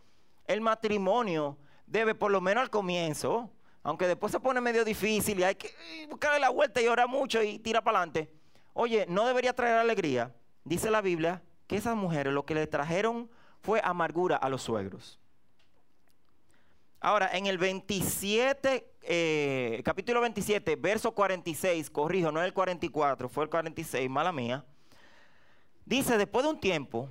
el 0.46 0.60
matrimonio 0.60 1.56
debe, 1.88 2.14
por 2.14 2.30
lo 2.30 2.40
menos 2.40 2.62
al 2.62 2.70
comienzo, 2.70 3.50
aunque 3.82 4.06
después 4.06 4.32
se 4.32 4.40
pone 4.40 4.60
medio 4.60 4.84
difícil 4.84 5.40
y 5.40 5.44
hay 5.44 5.54
que 5.54 5.70
buscarle 6.08 6.38
la 6.38 6.50
vuelta 6.50 6.80
y 6.80 6.88
orar 6.88 7.08
mucho 7.08 7.42
y 7.42 7.58
tira 7.58 7.82
para 7.82 7.98
adelante. 7.98 8.30
Oye, 8.74 9.06
no 9.08 9.26
debería 9.26 9.52
traer 9.52 9.78
alegría. 9.78 10.34
Dice 10.64 10.90
la 10.90 11.00
Biblia 11.00 11.42
que 11.66 11.76
esas 11.76 11.96
mujeres 11.96 12.32
lo 12.32 12.44
que 12.44 12.54
le 12.54 12.66
trajeron 12.66 13.30
fue 13.60 13.80
amargura 13.82 14.36
a 14.36 14.48
los 14.48 14.62
suegros. 14.62 15.18
Ahora, 17.00 17.30
en 17.32 17.46
el 17.46 17.58
27, 17.58 18.92
eh, 19.02 19.82
capítulo 19.84 20.20
27, 20.20 20.74
verso 20.76 21.12
46, 21.12 21.90
corrijo, 21.90 22.32
no 22.32 22.40
es 22.40 22.46
el 22.46 22.52
44, 22.52 23.28
fue 23.28 23.44
el 23.44 23.50
46, 23.50 24.10
mala 24.10 24.32
mía. 24.32 24.64
Dice, 25.84 26.18
después 26.18 26.44
de 26.44 26.50
un 26.50 26.60
tiempo, 26.60 27.08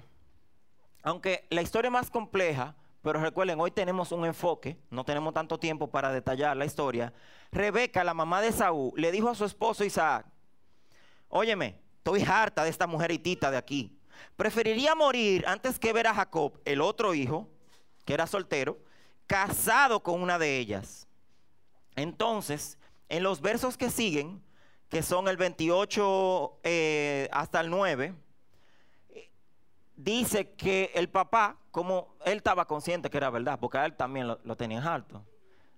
aunque 1.04 1.46
la 1.50 1.62
historia 1.62 1.90
más 1.90 2.12
compleja, 2.12 2.76
pero 3.02 3.20
recuerden, 3.20 3.60
hoy 3.60 3.72
tenemos 3.72 4.12
un 4.12 4.26
enfoque, 4.26 4.78
no 4.90 5.04
tenemos 5.04 5.34
tanto 5.34 5.60
tiempo 5.60 5.90
para 5.90 6.12
detallar 6.12 6.58
la 6.58 6.66
historia. 6.66 7.14
Rebeca, 7.52 8.04
la 8.04 8.14
mamá 8.14 8.42
de 8.42 8.52
Saúl, 8.52 8.92
le 8.96 9.12
dijo 9.12 9.30
a 9.30 9.36
su 9.36 9.46
esposo 9.46 9.84
Isaac, 9.84 10.26
óyeme, 11.30 11.80
estoy 11.98 12.24
harta 12.24 12.64
de 12.64 12.70
esta 12.70 12.88
mujer 12.88 13.12
hitita 13.12 13.52
de 13.52 13.58
aquí. 13.58 13.98
Preferiría 14.36 14.96
morir 14.96 15.46
antes 15.48 15.80
que 15.80 15.94
ver 15.94 16.08
a 16.08 16.14
Jacob, 16.14 16.60
el 16.66 16.82
otro 16.82 17.14
hijo, 17.14 17.50
que 18.06 18.14
era 18.14 18.28
soltero, 18.28 18.80
casado 19.28 20.02
con 20.02 20.22
una 20.22 20.40
de 20.40 20.58
ellas. 20.58 21.08
Entonces, 21.96 22.78
en 23.10 23.24
los 23.24 23.42
versos 23.42 23.78
que 23.78 23.90
siguen, 23.90 24.42
que 24.90 25.04
son 25.04 25.28
el 25.28 25.38
28 25.38 26.60
eh, 26.64 27.30
hasta 27.32 27.60
el 27.60 27.70
9, 27.70 28.16
dice 30.12 30.52
que 30.52 30.92
el 30.96 31.10
papá, 31.10 31.58
como 31.72 32.16
él 32.26 32.38
estaba 32.38 32.66
consciente 32.66 33.10
que 33.10 33.18
era 33.18 33.30
verdad, 33.30 33.60
porque 33.60 33.78
a 33.78 33.86
él 33.86 33.94
también 33.94 34.28
lo, 34.28 34.38
tenía 34.38 34.56
tenían 34.56 34.88
alto, 34.88 35.26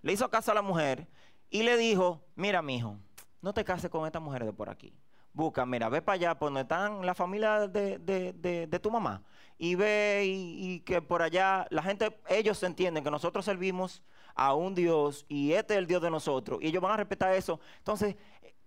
le 0.02 0.14
hizo 0.14 0.30
caso 0.30 0.52
a 0.52 0.56
la 0.56 0.62
mujer 0.62 1.08
y 1.50 1.64
le 1.64 1.78
dijo, 1.78 2.22
mira 2.36 2.62
mi 2.62 2.78
hijo, 2.78 2.98
no 3.42 3.54
te 3.54 3.64
cases 3.64 3.90
con 3.90 4.06
esta 4.06 4.20
mujer 4.20 4.46
de 4.46 4.54
por 4.54 4.70
aquí. 4.70 4.94
Busca, 5.34 5.66
mira, 5.66 5.90
ve 5.90 6.02
para 6.02 6.16
allá, 6.16 6.40
por 6.40 6.48
donde 6.48 6.62
están 6.62 7.06
la 7.06 7.16
familia 7.16 7.68
de, 7.68 8.80
tu 8.82 8.92
mamá. 8.92 9.24
Y 9.58 9.76
ve 9.76 10.24
y, 10.26 10.74
y, 10.74 10.80
que 10.82 11.02
por 11.02 11.22
allá 11.22 11.66
la 11.70 11.82
gente, 11.82 12.20
ellos 12.28 12.62
entienden 12.64 13.04
que 13.04 13.12
nosotros 13.12 13.46
servimos 13.46 14.04
a 14.36 14.54
un 14.54 14.76
Dios 14.76 15.26
y 15.28 15.54
este 15.54 15.74
es 15.74 15.80
el 15.80 15.88
Dios 15.88 16.02
de 16.02 16.10
nosotros. 16.10 16.60
Y 16.62 16.68
ellos 16.68 16.82
van 16.82 16.94
a 16.94 16.98
respetar 16.98 17.34
eso. 17.34 17.60
Entonces, 17.78 18.16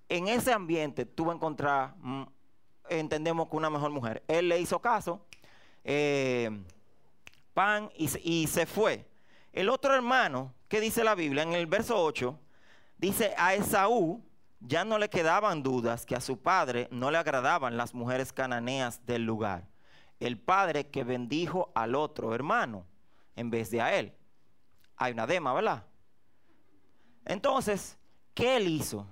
en 0.09 0.29
ese 0.29 0.53
ambiente 0.53 1.07
tú 1.07 1.25
vas 1.25 1.35
a 1.35 1.37
encontrar, 1.37 1.95
mm, 1.99 2.25
entendemos 2.89 3.49
que 3.49 3.57
una 3.57 3.71
mejor 3.71 3.91
mujer. 3.91 4.23
Él 4.29 4.49
le 4.49 4.61
hizo 4.61 4.81
caso 4.81 5.25
eh, 5.85 6.51
pan 7.55 7.91
y, 7.97 8.47
se 8.47 8.67
fue. 8.67 9.09
El 9.53 9.69
otro 9.69 9.95
hermano, 9.95 10.55
que 10.69 10.81
dice 10.81 11.05
la 11.05 11.15
Biblia 11.15 11.43
en 11.43 11.53
el 11.53 11.67
verso 11.67 12.03
8, 12.03 12.39
Dice, 13.03 13.35
a 13.37 13.55
Esaú 13.55 14.25
ya 14.61 14.85
no 14.85 14.97
le 14.97 15.11
quedaban 15.11 15.65
dudas 15.65 16.07
que 16.07 16.15
a 16.15 16.21
su 16.21 16.41
padre 16.41 16.87
no 16.93 17.11
le 17.11 17.19
agradaban 17.19 17.77
las 17.77 17.95
mujeres 17.95 18.33
cananeas 18.33 19.05
del 19.05 19.25
lugar. 19.25 19.67
El 20.21 20.39
padre 20.39 20.87
que 20.89 21.03
bendijo 21.03 21.73
al 21.75 21.97
otro 21.97 22.33
hermano 22.33 22.87
en 23.35 23.51
vez 23.51 23.73
de 23.73 23.81
a 23.81 23.93
él. 23.93 24.15
Hay 24.97 25.15
una 25.15 25.27
dema, 25.27 25.53
¿verdad? 25.53 25.85
Entonces, 27.25 27.99
¿qué 28.35 28.57
él 28.57 28.69
hizo? 28.69 29.05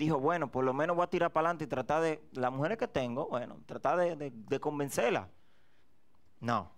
Dijo, 0.00 0.18
bueno, 0.18 0.50
por 0.50 0.64
lo 0.64 0.72
menos 0.72 0.96
voy 0.96 1.04
a 1.04 1.10
tirar 1.10 1.30
para 1.30 1.48
adelante 1.48 1.64
y 1.64 1.66
tratar 1.66 2.00
de, 2.00 2.22
las 2.32 2.50
mujeres 2.50 2.78
que 2.78 2.88
tengo, 2.88 3.28
bueno, 3.28 3.58
tratar 3.66 3.98
de, 3.98 4.30
de 4.32 4.58
convencerla. 4.58 5.28
No. 6.40 6.72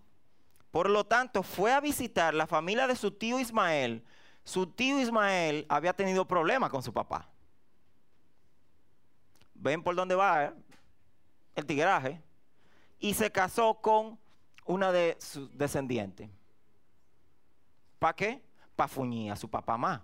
Por 0.73 0.91
lo 0.91 1.07
tanto, 1.07 1.45
fue 1.45 1.73
a 1.73 1.79
visitar 1.79 2.35
la 2.35 2.49
familia 2.49 2.88
de 2.88 2.97
su 2.97 3.12
tío 3.12 3.38
Ismael. 3.38 4.05
Su 4.43 4.67
tío 4.67 4.99
Ismael 4.99 5.67
había 5.69 5.93
tenido 5.93 6.26
problemas 6.26 6.69
con 6.69 6.83
su 6.83 6.93
papá. 6.93 7.29
Ven 9.55 9.85
por 9.85 9.95
dónde 9.95 10.17
va 10.17 10.47
eh? 10.47 10.55
el 11.55 11.64
tigraje. 11.64 12.21
Y 12.99 13.14
se 13.14 13.31
casó 13.31 13.75
con 13.81 14.19
una 14.64 14.91
de 14.91 15.17
sus 15.21 15.57
descendientes. 15.57 16.29
¿Para 18.00 18.17
qué? 18.17 18.43
Para 18.75 18.88
fuñir 18.88 19.31
a 19.31 19.37
su 19.37 19.49
papá 19.49 19.76
más. 19.76 20.00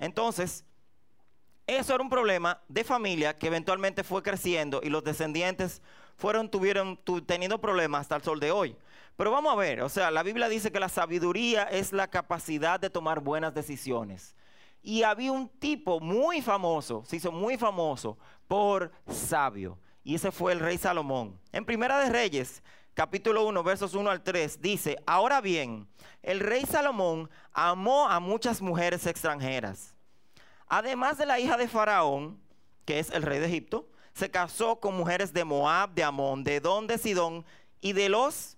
Entonces, 0.00 0.64
eso 1.66 1.94
era 1.94 2.02
un 2.02 2.10
problema 2.10 2.60
de 2.66 2.82
familia 2.82 3.38
que 3.38 3.46
eventualmente 3.46 4.02
fue 4.02 4.24
creciendo 4.24 4.80
y 4.82 4.88
los 4.88 5.04
descendientes 5.04 5.82
fueron, 6.16 6.50
tuvieron, 6.50 6.98
teniendo 7.26 7.60
problemas 7.60 8.00
hasta 8.00 8.16
el 8.16 8.22
sol 8.22 8.40
de 8.40 8.50
hoy. 8.50 8.76
Pero 9.16 9.30
vamos 9.30 9.52
a 9.52 9.56
ver, 9.56 9.82
o 9.82 9.88
sea, 9.88 10.10
la 10.10 10.22
Biblia 10.22 10.48
dice 10.48 10.72
que 10.72 10.80
la 10.80 10.88
sabiduría 10.88 11.64
es 11.64 11.92
la 11.92 12.08
capacidad 12.08 12.80
de 12.80 12.90
tomar 12.90 13.20
buenas 13.20 13.54
decisiones. 13.54 14.34
Y 14.82 15.02
había 15.02 15.30
un 15.30 15.48
tipo 15.48 16.00
muy 16.00 16.40
famoso, 16.40 17.04
se 17.06 17.16
hizo 17.16 17.30
muy 17.30 17.58
famoso 17.58 18.16
por 18.48 18.90
sabio. 19.06 19.78
Y 20.02 20.14
ese 20.14 20.32
fue 20.32 20.52
el 20.52 20.60
rey 20.60 20.78
Salomón. 20.78 21.38
En 21.52 21.66
Primera 21.66 22.00
de 22.00 22.10
Reyes, 22.10 22.62
capítulo 22.94 23.46
1, 23.46 23.62
versos 23.62 23.94
1 23.94 24.10
al 24.10 24.22
3, 24.22 24.60
dice, 24.60 24.96
ahora 25.06 25.40
bien, 25.40 25.88
el 26.22 26.40
rey 26.40 26.64
Salomón 26.64 27.30
amó 27.52 28.08
a 28.08 28.20
muchas 28.20 28.60
mujeres 28.60 29.06
extranjeras. 29.06 29.94
Además 30.66 31.18
de 31.18 31.26
la 31.26 31.40
hija 31.40 31.56
de 31.56 31.68
Faraón, 31.68 32.40
que 32.84 32.98
es 32.98 33.10
el 33.10 33.22
rey 33.22 33.38
de 33.38 33.46
Egipto, 33.46 33.88
se 34.14 34.30
casó 34.30 34.80
con 34.80 34.96
mujeres 34.96 35.32
de 35.32 35.44
Moab, 35.44 35.94
de 35.94 36.04
Amón, 36.04 36.44
de 36.44 36.60
Don, 36.60 36.86
de 36.86 36.98
Sidón 36.98 37.44
y 37.80 37.92
de 37.92 38.08
los 38.08 38.56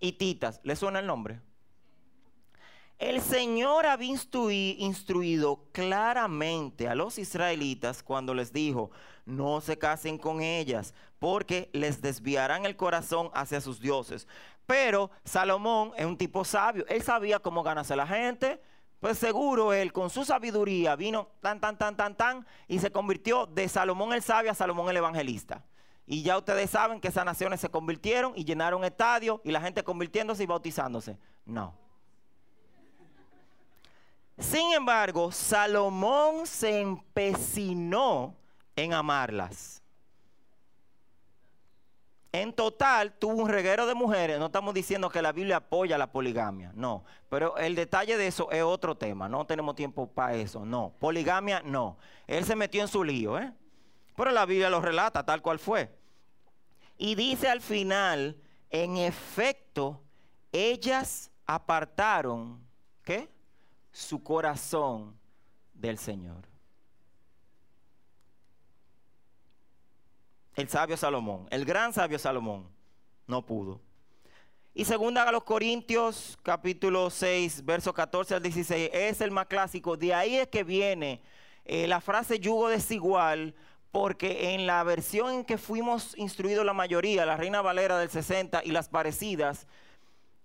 hititas. 0.00 0.60
¿Le 0.62 0.76
suena 0.76 1.00
el 1.00 1.06
nombre? 1.06 1.40
El 2.98 3.20
Señor 3.20 3.86
había 3.86 4.16
instruido 4.78 5.64
claramente 5.72 6.88
a 6.88 6.94
los 6.94 7.18
israelitas 7.18 8.02
cuando 8.02 8.34
les 8.34 8.52
dijo, 8.52 8.90
no 9.26 9.60
se 9.60 9.76
casen 9.76 10.16
con 10.16 10.40
ellas, 10.40 10.94
porque 11.18 11.70
les 11.72 12.00
desviarán 12.00 12.66
el 12.66 12.76
corazón 12.76 13.30
hacia 13.34 13.60
sus 13.60 13.80
dioses. 13.80 14.28
Pero 14.66 15.10
Salomón 15.24 15.92
es 15.96 16.06
un 16.06 16.16
tipo 16.16 16.44
sabio, 16.44 16.86
él 16.88 17.02
sabía 17.02 17.40
cómo 17.40 17.62
ganarse 17.62 17.96
la 17.96 18.06
gente, 18.06 18.62
pues 19.00 19.18
seguro 19.18 19.72
él 19.72 19.92
con 19.92 20.08
su 20.08 20.24
sabiduría 20.24 20.96
vino 20.96 21.28
tan, 21.40 21.60
tan, 21.60 21.76
tan, 21.76 21.96
tan, 21.96 22.16
tan, 22.16 22.46
y 22.68 22.78
se 22.78 22.90
convirtió 22.90 23.46
de 23.46 23.68
Salomón 23.68 24.12
el 24.14 24.22
sabio 24.22 24.50
a 24.50 24.54
Salomón 24.54 24.88
el 24.88 24.96
evangelista. 24.96 25.64
Y 26.06 26.22
ya 26.22 26.38
ustedes 26.38 26.70
saben 26.70 27.00
que 27.00 27.08
esas 27.08 27.24
naciones 27.24 27.60
se 27.60 27.70
convirtieron 27.70 28.32
y 28.36 28.44
llenaron 28.44 28.84
estadios 28.84 29.40
y 29.42 29.50
la 29.50 29.60
gente 29.60 29.82
convirtiéndose 29.82 30.44
y 30.44 30.46
bautizándose. 30.46 31.18
No. 31.44 31.83
Sin 34.38 34.72
embargo, 34.72 35.30
Salomón 35.30 36.46
se 36.46 36.80
empecinó 36.80 38.34
en 38.74 38.92
amarlas. 38.92 39.82
En 42.32 42.52
total 42.52 43.12
tuvo 43.12 43.34
un 43.34 43.48
reguero 43.48 43.86
de 43.86 43.94
mujeres. 43.94 44.40
No 44.40 44.46
estamos 44.46 44.74
diciendo 44.74 45.08
que 45.08 45.22
la 45.22 45.30
Biblia 45.30 45.58
apoya 45.58 45.96
la 45.96 46.10
poligamia, 46.10 46.72
no. 46.74 47.04
Pero 47.28 47.56
el 47.58 47.76
detalle 47.76 48.16
de 48.16 48.26
eso 48.26 48.50
es 48.50 48.64
otro 48.64 48.96
tema. 48.96 49.28
No 49.28 49.46
tenemos 49.46 49.76
tiempo 49.76 50.08
para 50.08 50.34
eso, 50.34 50.64
no. 50.64 50.92
Poligamia, 50.98 51.62
no. 51.64 51.96
Él 52.26 52.44
se 52.44 52.56
metió 52.56 52.82
en 52.82 52.88
su 52.88 53.04
lío, 53.04 53.38
¿eh? 53.38 53.52
Pero 54.16 54.32
la 54.32 54.46
Biblia 54.46 54.68
lo 54.68 54.80
relata 54.80 55.24
tal 55.24 55.42
cual 55.42 55.60
fue. 55.60 55.96
Y 56.98 57.14
dice 57.14 57.48
al 57.48 57.60
final, 57.60 58.36
en 58.68 58.96
efecto, 58.96 60.00
ellas 60.50 61.30
apartaron, 61.46 62.60
¿qué? 63.04 63.28
Su 63.94 64.24
corazón 64.24 65.16
del 65.72 65.98
Señor. 65.98 66.48
El 70.56 70.68
sabio 70.68 70.96
Salomón, 70.96 71.46
el 71.50 71.64
gran 71.64 71.92
sabio 71.92 72.18
Salomón, 72.18 72.68
no 73.28 73.46
pudo. 73.46 73.80
Y 74.74 74.84
segunda 74.84 75.22
a 75.22 75.30
los 75.30 75.44
Corintios, 75.44 76.36
capítulo 76.42 77.08
6, 77.08 77.64
verso 77.64 77.94
14 77.94 78.34
al 78.34 78.42
16, 78.42 78.90
es 78.92 79.20
el 79.20 79.30
más 79.30 79.46
clásico. 79.46 79.96
De 79.96 80.12
ahí 80.12 80.38
es 80.38 80.48
que 80.48 80.64
viene 80.64 81.22
eh, 81.64 81.86
la 81.86 82.00
frase 82.00 82.40
yugo 82.40 82.70
desigual, 82.70 83.54
porque 83.92 84.54
en 84.54 84.66
la 84.66 84.82
versión 84.82 85.32
en 85.32 85.44
que 85.44 85.56
fuimos 85.56 86.18
instruidos 86.18 86.66
la 86.66 86.72
mayoría, 86.72 87.24
la 87.24 87.36
Reina 87.36 87.62
Valera 87.62 87.96
del 87.96 88.10
60 88.10 88.62
y 88.64 88.72
las 88.72 88.88
parecidas, 88.88 89.68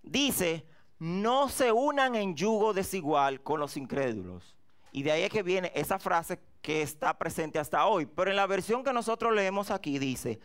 dice, 0.04 0.68
no 1.00 1.48
se 1.48 1.72
unan 1.72 2.16
en 2.16 2.36
yugo 2.36 2.74
desigual 2.74 3.42
con 3.42 3.60
los 3.60 3.78
incrédulos. 3.78 4.56
Y 4.92 5.04
de 5.04 5.12
ahí 5.12 5.24
es 5.24 5.30
que 5.30 5.44
viene 5.44 5.72
esa 5.74 5.98
frase 5.98 6.40
que 6.62 6.82
está 6.82 7.18
presente 7.18 7.58
hasta 7.58 7.86
hoy. 7.86 8.06
Pero 8.06 8.30
en 8.30 8.36
la 8.36 8.48
versión 8.48 8.84
que 8.84 8.92
nosotros 8.92 9.34
leemos 9.34 9.72
aquí 9.72 9.98
dice, 9.98 10.40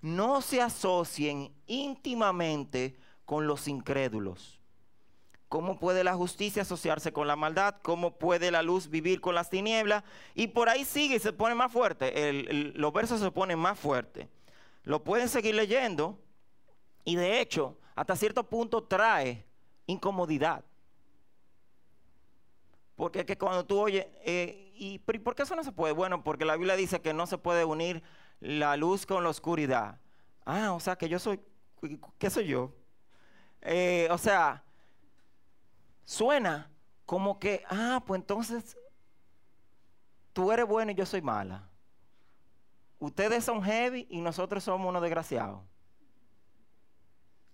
no 0.00 0.40
se 0.40 0.62
asocien 0.62 1.52
íntimamente 1.66 2.96
con 3.24 3.46
los 3.46 3.68
incrédulos. 3.68 4.58
¿Cómo 5.48 5.78
puede 5.78 6.04
la 6.04 6.14
justicia 6.14 6.62
asociarse 6.62 7.12
con 7.12 7.26
la 7.26 7.36
maldad? 7.36 7.76
¿Cómo 7.82 8.18
puede 8.18 8.50
la 8.50 8.62
luz 8.62 8.88
vivir 8.88 9.20
con 9.20 9.34
las 9.34 9.50
tinieblas? 9.50 10.04
Y 10.34 10.48
por 10.48 10.68
ahí 10.68 10.84
sigue 10.84 11.16
y 11.16 11.20
se 11.20 11.32
pone 11.32 11.54
más 11.54 11.72
fuerte. 11.72 12.32
los 12.74 12.92
versos 12.92 13.20
se 13.20 13.30
ponen 13.30 13.58
más 13.58 13.78
fuertes. 13.78 14.28
Lo 14.84 15.02
pueden 15.04 15.28
seguir 15.28 15.54
leyendo 15.54 16.18
y 17.04 17.16
de 17.16 17.40
hecho 17.40 17.78
hasta 17.94 18.14
cierto 18.14 18.44
punto 18.44 18.84
trae 18.84 19.47
incomodidad. 19.88 20.64
Porque 22.94 23.24
que 23.26 23.36
cuando 23.36 23.64
tú 23.64 23.80
oyes, 23.80 24.06
eh, 24.24 24.72
¿y 24.74 24.98
por 24.98 25.34
qué 25.34 25.42
eso 25.42 25.56
no 25.56 25.64
se 25.64 25.72
puede? 25.72 25.92
Bueno, 25.92 26.22
porque 26.22 26.44
la 26.44 26.56
Biblia 26.56 26.76
dice 26.76 27.00
que 27.00 27.12
no 27.12 27.26
se 27.26 27.38
puede 27.38 27.64
unir 27.64 28.02
la 28.40 28.76
luz 28.76 29.06
con 29.06 29.24
la 29.24 29.30
oscuridad. 29.30 30.00
Ah, 30.44 30.72
o 30.72 30.80
sea, 30.80 30.96
que 30.96 31.08
yo 31.08 31.18
soy, 31.18 31.40
¿qué 32.18 32.30
soy 32.30 32.46
yo? 32.46 32.72
Eh, 33.62 34.08
o 34.10 34.18
sea, 34.18 34.64
suena 36.04 36.70
como 37.06 37.38
que, 37.38 37.64
ah, 37.68 38.02
pues 38.06 38.20
entonces 38.20 38.76
tú 40.32 40.52
eres 40.52 40.66
bueno 40.66 40.92
y 40.92 40.94
yo 40.94 41.06
soy 41.06 41.22
mala. 41.22 41.68
Ustedes 42.98 43.44
son 43.44 43.62
heavy 43.62 44.06
y 44.10 44.20
nosotros 44.20 44.64
somos 44.64 44.88
unos 44.88 45.02
desgraciados. 45.02 45.62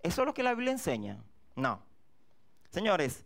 ¿Eso 0.03 0.23
es 0.23 0.27
lo 0.27 0.35
que 0.35 0.43
la 0.43 0.55
Biblia 0.55 0.73
enseña? 0.73 1.23
No. 1.55 1.83
Señores, 2.75 3.25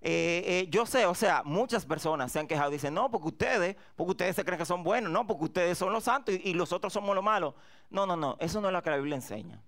eh, 0.00 0.42
eh, 0.46 0.66
yo 0.70 0.86
sé, 0.86 1.04
o 1.04 1.14
sea, 1.14 1.42
muchas 1.44 1.84
personas 1.84 2.32
se 2.32 2.38
han 2.38 2.46
quejado 2.46 2.70
y 2.70 2.76
dicen, 2.76 2.94
no, 2.94 3.10
porque 3.10 3.28
ustedes, 3.28 3.76
porque 3.94 4.12
ustedes 4.12 4.36
se 4.36 4.42
creen 4.42 4.58
que 4.58 4.64
son 4.64 4.82
buenos, 4.82 5.12
no, 5.12 5.26
porque 5.26 5.44
ustedes 5.44 5.76
son 5.76 5.92
los 5.92 6.04
santos 6.04 6.34
y, 6.34 6.48
y 6.48 6.54
los 6.54 6.72
otros 6.72 6.94
somos 6.94 7.14
los 7.14 7.22
malos. 7.22 7.52
No, 7.90 8.06
no, 8.06 8.16
no, 8.16 8.38
eso 8.40 8.58
no 8.62 8.68
es 8.68 8.72
lo 8.72 8.82
que 8.82 8.88
la 8.88 8.96
Biblia 8.96 9.16
enseña. 9.16 9.60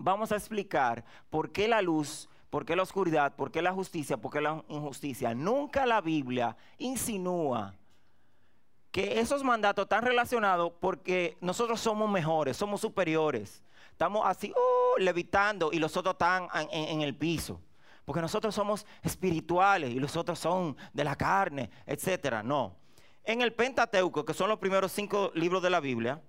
Vamos 0.00 0.32
a 0.32 0.34
explicar 0.34 1.04
por 1.30 1.52
qué 1.52 1.68
la 1.68 1.80
luz, 1.80 2.28
por 2.50 2.64
qué 2.64 2.74
la 2.74 2.82
oscuridad, 2.82 3.36
por 3.36 3.52
qué 3.52 3.62
la 3.62 3.72
justicia, 3.72 4.16
por 4.16 4.32
qué 4.32 4.40
la 4.40 4.64
injusticia. 4.66 5.32
Nunca 5.32 5.86
la 5.86 6.00
Biblia 6.00 6.56
insinúa 6.78 7.76
que 8.90 9.20
esos 9.20 9.44
mandatos 9.44 9.84
están 9.84 10.02
relacionados 10.02 10.72
porque 10.80 11.38
nosotros 11.40 11.80
somos 11.80 12.10
mejores, 12.10 12.56
somos 12.56 12.80
superiores. 12.80 13.62
Estamos 13.92 14.22
así, 14.26 14.50
uh, 14.50 14.98
levitando 14.98 15.70
y 15.72 15.78
los 15.78 15.96
otros 15.96 16.14
están 16.14 16.48
en 16.72 17.00
el 17.00 17.14
piso 17.14 17.60
porque 18.04 18.20
nosotros 18.20 18.54
somos 18.54 18.86
espirituales 19.02 19.90
y 19.90 20.00
los 20.00 20.16
otros 20.16 20.38
son 20.38 20.76
de 20.92 21.04
la 21.04 21.16
carne, 21.16 21.70
etcétera. 21.86 22.42
No. 22.42 22.76
En 23.24 23.40
el 23.40 23.52
Pentateuco, 23.52 24.24
que 24.24 24.34
son 24.34 24.48
los 24.48 24.58
primeros 24.58 24.92
cinco 24.92 25.30
libros 25.34 25.62
de 25.62 25.70
la 25.70 25.80
Biblia, 25.80 26.22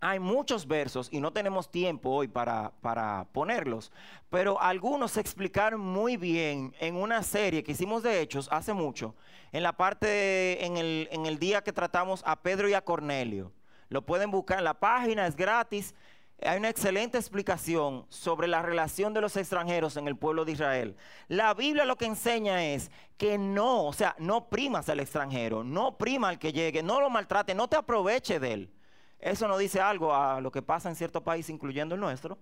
hay 0.00 0.18
muchos 0.20 0.66
versos 0.66 1.08
y 1.10 1.20
no 1.20 1.32
tenemos 1.32 1.70
tiempo 1.70 2.10
hoy 2.10 2.28
para, 2.28 2.72
para, 2.80 3.26
ponerlos, 3.32 3.92
pero 4.30 4.60
algunos 4.60 5.12
se 5.12 5.20
explicaron 5.20 5.80
muy 5.80 6.16
bien 6.16 6.74
en 6.78 6.96
una 6.96 7.22
serie 7.22 7.64
que 7.64 7.72
hicimos 7.72 8.02
de 8.02 8.20
Hechos 8.20 8.48
hace 8.52 8.72
mucho, 8.72 9.14
en 9.50 9.62
la 9.62 9.72
parte, 9.72 10.64
en, 10.64 10.76
el, 10.76 11.08
en 11.10 11.26
el 11.26 11.38
día 11.38 11.62
que 11.62 11.72
tratamos 11.72 12.22
a 12.24 12.36
Pedro 12.36 12.68
y 12.68 12.74
a 12.74 12.84
Cornelio. 12.84 13.52
Lo 13.88 14.02
pueden 14.02 14.30
buscar 14.30 14.58
en 14.58 14.64
la 14.64 14.78
página, 14.78 15.26
es 15.26 15.34
gratis. 15.34 15.94
Hay 16.42 16.58
una 16.58 16.68
excelente 16.68 17.18
explicación 17.18 18.06
sobre 18.08 18.46
la 18.46 18.62
relación 18.62 19.12
de 19.12 19.20
los 19.20 19.36
extranjeros 19.36 19.96
en 19.96 20.06
el 20.06 20.16
pueblo 20.16 20.44
de 20.44 20.52
Israel. 20.52 20.96
La 21.26 21.52
Biblia 21.52 21.84
lo 21.84 21.96
que 21.96 22.06
enseña 22.06 22.64
es 22.64 22.90
que 23.16 23.38
no, 23.38 23.86
o 23.86 23.92
sea, 23.92 24.14
no 24.18 24.48
primas 24.48 24.88
al 24.88 25.00
extranjero, 25.00 25.64
no 25.64 25.98
prima 25.98 26.28
al 26.28 26.38
que 26.38 26.52
llegue, 26.52 26.82
no 26.82 27.00
lo 27.00 27.10
maltrate, 27.10 27.54
no 27.54 27.68
te 27.68 27.76
aproveche 27.76 28.38
de 28.38 28.52
él. 28.52 28.72
Eso 29.18 29.48
no 29.48 29.58
dice 29.58 29.80
algo 29.80 30.14
a 30.14 30.40
lo 30.40 30.52
que 30.52 30.62
pasa 30.62 30.88
en 30.88 30.94
cierto 30.94 31.24
país, 31.24 31.50
incluyendo 31.50 31.96
el 31.96 32.00
nuestro. 32.00 32.38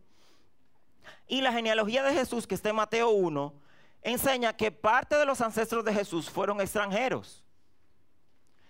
Y 1.27 1.41
la 1.41 1.53
genealogía 1.53 2.03
de 2.03 2.13
Jesús, 2.13 2.47
que 2.47 2.55
está 2.55 2.69
en 2.69 2.77
Mateo 2.77 3.09
1, 3.11 3.55
enseña 4.03 4.55
que 4.55 4.71
parte 4.71 5.17
de 5.17 5.25
los 5.25 5.41
ancestros 5.41 5.85
de 5.85 5.95
Jesús 5.95 6.29
fueron 6.29 6.61
extranjeros. 6.61 7.43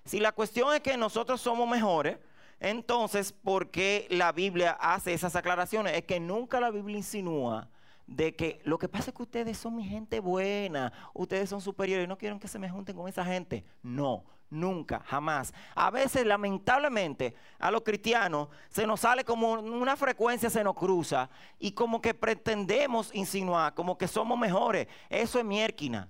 Si 0.04 0.20
la 0.20 0.30
cuestión 0.30 0.72
es 0.72 0.80
que 0.80 0.96
nosotros 0.96 1.40
somos 1.40 1.68
mejores, 1.68 2.18
entonces, 2.60 3.32
¿por 3.32 3.70
qué 3.70 4.06
la 4.10 4.32
Biblia 4.32 4.72
hace 4.80 5.12
esas 5.12 5.36
aclaraciones? 5.36 5.94
Es 5.94 6.04
que 6.04 6.20
nunca 6.20 6.60
la 6.60 6.70
Biblia 6.70 6.96
insinúa 6.96 7.68
de 8.06 8.34
que 8.34 8.60
lo 8.64 8.78
que 8.78 8.88
pasa 8.88 9.10
es 9.10 9.16
que 9.16 9.22
ustedes 9.22 9.58
son 9.58 9.76
mi 9.76 9.84
gente 9.84 10.20
buena, 10.20 10.92
ustedes 11.12 11.50
son 11.50 11.60
superiores, 11.60 12.08
no 12.08 12.16
quieren 12.16 12.38
que 12.38 12.48
se 12.48 12.58
me 12.58 12.70
junten 12.70 12.96
con 12.96 13.08
esa 13.08 13.24
gente. 13.24 13.64
No, 13.82 14.24
nunca, 14.48 15.00
jamás. 15.00 15.52
A 15.74 15.90
veces, 15.90 16.24
lamentablemente, 16.24 17.34
a 17.58 17.70
los 17.70 17.82
cristianos 17.82 18.48
se 18.68 18.86
nos 18.86 19.00
sale 19.00 19.24
como 19.24 19.52
una 19.52 19.96
frecuencia, 19.96 20.48
se 20.48 20.64
nos 20.64 20.76
cruza 20.76 21.28
y 21.58 21.72
como 21.72 22.00
que 22.00 22.14
pretendemos 22.14 23.14
insinuar, 23.14 23.74
como 23.74 23.98
que 23.98 24.08
somos 24.08 24.38
mejores. 24.38 24.86
Eso 25.10 25.38
es 25.38 25.44
miérquina. 25.44 26.08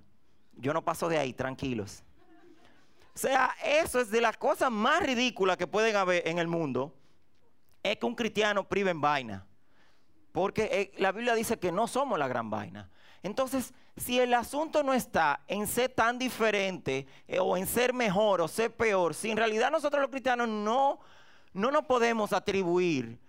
Yo 0.53 0.73
no 0.73 0.83
paso 0.83 1.09
de 1.09 1.17
ahí, 1.17 1.33
tranquilos. 1.33 2.03
O 3.17 3.19
sea, 3.19 3.55
eso 3.65 3.99
es 3.99 4.11
de 4.11 4.21
las 4.21 4.37
cosas 4.37 4.69
más 4.69 5.01
ridículas 5.01 5.57
que 5.57 5.65
pueden 5.65 5.95
haber 5.95 6.27
en 6.27 6.37
el 6.37 6.47
mundo. 6.47 6.93
Es 7.81 7.97
que 7.97 8.05
un 8.05 8.13
cristiano 8.13 8.69
prive 8.69 8.91
en 8.91 9.01
vaina. 9.01 9.47
Porque 10.31 10.69
eh, 10.71 10.91
la 10.99 11.11
Biblia 11.11 11.33
dice 11.33 11.57
que 11.57 11.71
no 11.71 11.87
somos 11.87 12.19
la 12.19 12.27
gran 12.27 12.51
vaina. 12.51 12.91
Entonces, 13.23 13.73
si 13.95 14.19
el 14.19 14.35
asunto 14.35 14.83
no 14.83 14.93
está 14.93 15.41
en 15.47 15.65
ser 15.65 15.89
tan 15.95 16.19
diferente 16.19 17.07
eh, 17.27 17.39
o 17.39 17.57
en 17.57 17.65
ser 17.65 17.91
mejor 17.91 18.39
o 18.39 18.47
ser 18.47 18.75
peor, 18.75 19.15
si 19.15 19.31
en 19.31 19.37
realidad 19.37 19.71
nosotros 19.71 19.99
los 19.99 20.11
cristianos 20.11 20.47
no, 20.47 20.99
no 21.53 21.71
nos 21.71 21.85
podemos 21.85 22.33
atribuir 22.33 23.19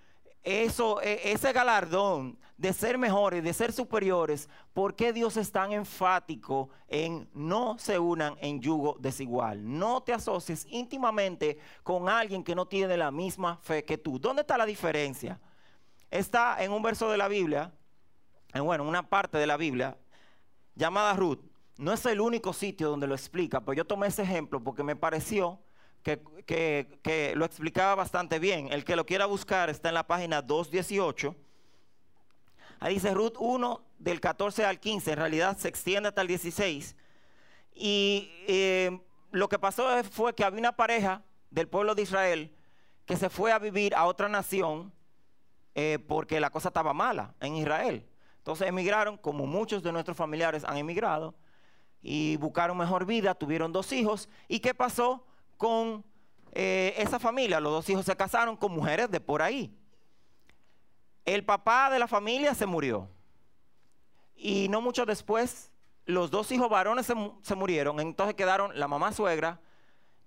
eso, 0.42 1.00
e, 1.02 1.32
ese 1.32 1.52
galardón 1.52 2.38
de 2.56 2.72
ser 2.72 2.98
mejores, 2.98 3.42
de 3.44 3.52
ser 3.52 3.72
superiores, 3.72 4.48
¿por 4.72 4.96
qué 4.96 5.12
Dios 5.12 5.36
es 5.36 5.52
tan 5.52 5.72
enfático 5.72 6.70
en 6.88 7.28
no 7.32 7.78
se 7.78 7.98
unan 7.98 8.36
en 8.40 8.60
yugo 8.60 8.96
desigual? 8.98 9.60
No 9.78 10.02
te 10.02 10.12
asocies 10.12 10.66
íntimamente 10.68 11.58
con 11.82 12.08
alguien 12.08 12.42
que 12.42 12.54
no 12.54 12.66
tiene 12.66 12.96
la 12.96 13.10
misma 13.10 13.58
fe 13.58 13.84
que 13.84 13.98
tú. 13.98 14.18
¿Dónde 14.18 14.42
está 14.42 14.58
la 14.58 14.66
diferencia? 14.66 15.40
Está 16.10 16.62
en 16.62 16.72
un 16.72 16.82
verso 16.82 17.10
de 17.10 17.18
la 17.18 17.28
Biblia, 17.28 17.72
en, 18.52 18.64
bueno, 18.64 18.84
una 18.84 19.08
parte 19.08 19.38
de 19.38 19.46
la 19.46 19.56
Biblia, 19.56 19.96
llamada 20.74 21.14
Ruth. 21.14 21.40
No 21.76 21.92
es 21.92 22.04
el 22.06 22.20
único 22.20 22.52
sitio 22.52 22.90
donde 22.90 23.06
lo 23.06 23.14
explica, 23.14 23.60
pero 23.60 23.74
yo 23.74 23.84
tomé 23.84 24.08
ese 24.08 24.22
ejemplo 24.22 24.62
porque 24.62 24.82
me 24.82 24.96
pareció 24.96 25.60
que, 26.46 27.32
lo 27.36 27.44
explicaba 27.44 27.94
bastante 27.94 28.38
bien. 28.38 28.72
El 28.72 28.84
que 28.84 28.96
lo 28.96 29.04
quiera 29.04 29.26
buscar 29.26 29.70
está 29.70 29.88
en 29.88 29.94
la 29.94 30.06
página 30.06 30.42
218. 30.42 31.34
Ahí 32.80 32.94
dice 32.94 33.12
Ruth 33.12 33.34
1 33.38 33.82
del 33.98 34.20
14 34.20 34.64
al 34.64 34.78
15, 34.78 35.12
en 35.12 35.18
realidad 35.18 35.56
se 35.58 35.68
extiende 35.68 36.08
hasta 36.08 36.22
el 36.22 36.28
16. 36.28 36.96
Y 37.74 38.30
eh, 38.46 39.00
lo 39.30 39.48
que 39.48 39.58
pasó 39.58 40.02
fue 40.04 40.34
que 40.34 40.44
había 40.44 40.60
una 40.60 40.76
pareja 40.76 41.22
del 41.50 41.68
pueblo 41.68 41.94
de 41.94 42.02
Israel 42.02 42.54
que 43.04 43.16
se 43.16 43.30
fue 43.30 43.52
a 43.52 43.58
vivir 43.58 43.94
a 43.94 44.04
otra 44.04 44.28
nación 44.28 44.92
eh, 45.74 45.98
porque 46.06 46.40
la 46.40 46.50
cosa 46.50 46.68
estaba 46.68 46.92
mala 46.92 47.34
en 47.40 47.56
Israel. 47.56 48.06
Entonces 48.38 48.68
emigraron, 48.68 49.16
como 49.16 49.46
muchos 49.46 49.82
de 49.82 49.92
nuestros 49.92 50.16
familiares 50.16 50.64
han 50.64 50.76
emigrado, 50.76 51.34
y 52.02 52.36
buscaron 52.36 52.76
mejor 52.76 53.06
vida, 53.06 53.34
tuvieron 53.34 53.72
dos 53.72 53.92
hijos. 53.92 54.28
¿Y 54.46 54.60
qué 54.60 54.74
pasó? 54.74 55.24
Con 55.58 56.04
eh, 56.52 56.94
esa 56.96 57.18
familia. 57.18 57.60
Los 57.60 57.72
dos 57.72 57.90
hijos 57.90 58.06
se 58.06 58.16
casaron 58.16 58.56
con 58.56 58.72
mujeres 58.72 59.10
de 59.10 59.20
por 59.20 59.42
ahí. 59.42 59.76
El 61.26 61.44
papá 61.44 61.90
de 61.90 61.98
la 61.98 62.08
familia 62.08 62.54
se 62.54 62.64
murió. 62.64 63.10
Y 64.34 64.68
no 64.68 64.80
mucho 64.80 65.04
después, 65.04 65.70
los 66.06 66.30
dos 66.30 66.50
hijos 66.52 66.70
varones 66.70 67.06
se, 67.42 67.54
murieron. 67.54 68.00
Entonces 68.00 68.34
quedaron 68.34 68.78
la 68.78 68.88
mamá 68.88 69.12
suegra 69.12 69.60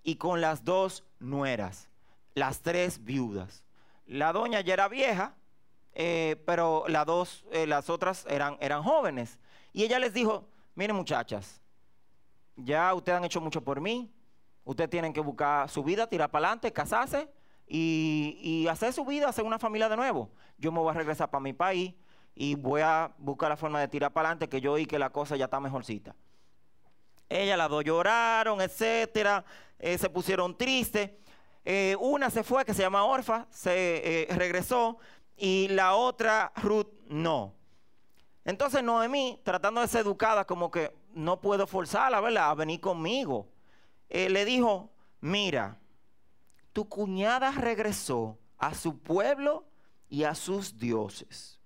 y 0.03 0.17
con 0.17 0.41
las 0.41 0.63
dos 0.63 1.03
nueras, 1.19 1.89
las 2.35 2.61
tres 2.61 3.03
viudas. 3.03 3.63
La 4.05 4.33
doña 4.33 4.61
ya 4.61 4.73
era 4.73 4.87
vieja, 4.89 5.35
eh, 5.93 6.41
pero 6.45 6.85
las 6.87 7.05
dos, 7.05 7.45
eh, 7.51 7.65
las 7.65 7.89
otras 7.89 8.25
eran, 8.29 8.57
eran 8.59 8.83
jóvenes. 8.83 9.39
Y 9.73 9.83
ella 9.83 9.97
les 9.97 10.13
dijo, 10.13 10.45
miren 10.75 10.95
muchachas, 10.95 11.61
ya 12.57 12.93
ustedes 12.93 13.17
han 13.17 13.23
hecho 13.23 13.39
mucho 13.41 13.61
por 13.61 13.79
mí, 13.79 14.11
Ustedes 14.63 14.89
tienen 14.89 15.13
que 15.13 15.21
buscar 15.21 15.69
su 15.69 15.83
vida, 15.83 16.07
tirar 16.07 16.29
para 16.29 16.47
adelante, 16.47 16.71
casarse 16.71 17.29
y, 17.67 18.67
hacer 18.69 18.93
su 18.93 19.05
vida, 19.05 19.29
hacer 19.29 19.45
una 19.45 19.57
familia 19.57 19.89
de 19.89 19.97
nuevo. 19.97 20.29
Yo 20.57 20.71
me 20.71 20.79
voy 20.79 20.91
a 20.91 20.93
regresar 20.93 21.29
para 21.29 21.41
mi 21.41 21.53
país 21.53 21.93
y 22.35 22.55
voy 22.55 22.81
a 22.81 23.11
buscar 23.17 23.49
la 23.49 23.57
forma 23.57 23.79
de 23.79 23.87
tirar 23.87 24.11
para 24.11 24.29
adelante, 24.29 24.49
que 24.49 24.61
yo 24.61 24.73
oí 24.73 24.85
que 24.85 24.99
la 24.99 25.09
cosa 25.09 25.35
ya 25.35 25.45
está 25.45 25.59
mejorcita. 25.59 26.15
Ella 27.29 27.55
las 27.55 27.69
dos 27.69 27.83
lloraron, 27.83 28.61
etcétera, 28.61 29.45
eh, 29.79 29.97
se 29.97 30.09
pusieron 30.09 30.57
tristes. 30.57 31.11
Eh, 31.63 31.95
una 31.99 32.29
se 32.29 32.43
fue, 32.43 32.65
que 32.65 32.73
se 32.73 32.81
llama 32.81 33.05
Orfa, 33.05 33.47
se 33.49 34.23
eh, 34.23 34.35
regresó, 34.35 34.97
y 35.37 35.69
la 35.69 35.95
otra, 35.95 36.51
Ruth, 36.61 36.87
no. 37.07 37.55
Entonces 38.43 38.83
Noemí, 38.83 39.39
tratando 39.43 39.81
de 39.81 39.87
ser 39.87 40.01
educada, 40.01 40.45
como 40.45 40.69
que 40.69 40.91
no 41.13 41.39
puedo 41.39 41.67
forzarla, 41.67 42.19
¿verdad?, 42.19 42.49
a 42.49 42.55
venir 42.55 42.79
conmigo. 42.79 43.47
Eh, 44.13 44.29
le 44.29 44.43
dijo, 44.43 44.91
mira, 45.21 45.79
tu 46.73 46.89
cuñada 46.89 47.51
regresó 47.51 48.37
a 48.57 48.73
su 48.73 48.99
pueblo 48.99 49.63
y 50.09 50.25
a 50.25 50.35
sus 50.35 50.77
dioses. 50.77 51.61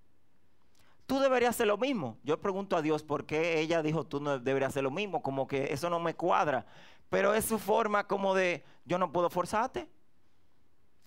Tú 1.08 1.20
deberías 1.20 1.56
hacer 1.56 1.66
lo 1.66 1.80
mismo. 1.80 2.20
Yo 2.24 2.40
pregunto 2.40 2.78
a 2.78 2.84
Dios 2.84 3.02
por 3.02 3.26
qué 3.26 3.60
ella 3.60 3.82
dijo, 3.82 4.06
tú 4.06 4.20
no 4.20 4.38
deberías 4.38 4.70
hacer 4.70 4.84
lo 4.84 4.92
mismo, 4.92 5.24
como 5.24 5.48
que 5.48 5.74
eso 5.74 5.90
no 5.90 6.00
me 6.00 6.14
cuadra. 6.14 6.68
Pero 7.10 7.34
es 7.34 7.46
su 7.46 7.58
forma 7.58 8.06
como 8.06 8.36
de, 8.36 8.64
yo 8.86 9.00
no 9.00 9.12
puedo 9.12 9.32
forzarte. 9.32 9.90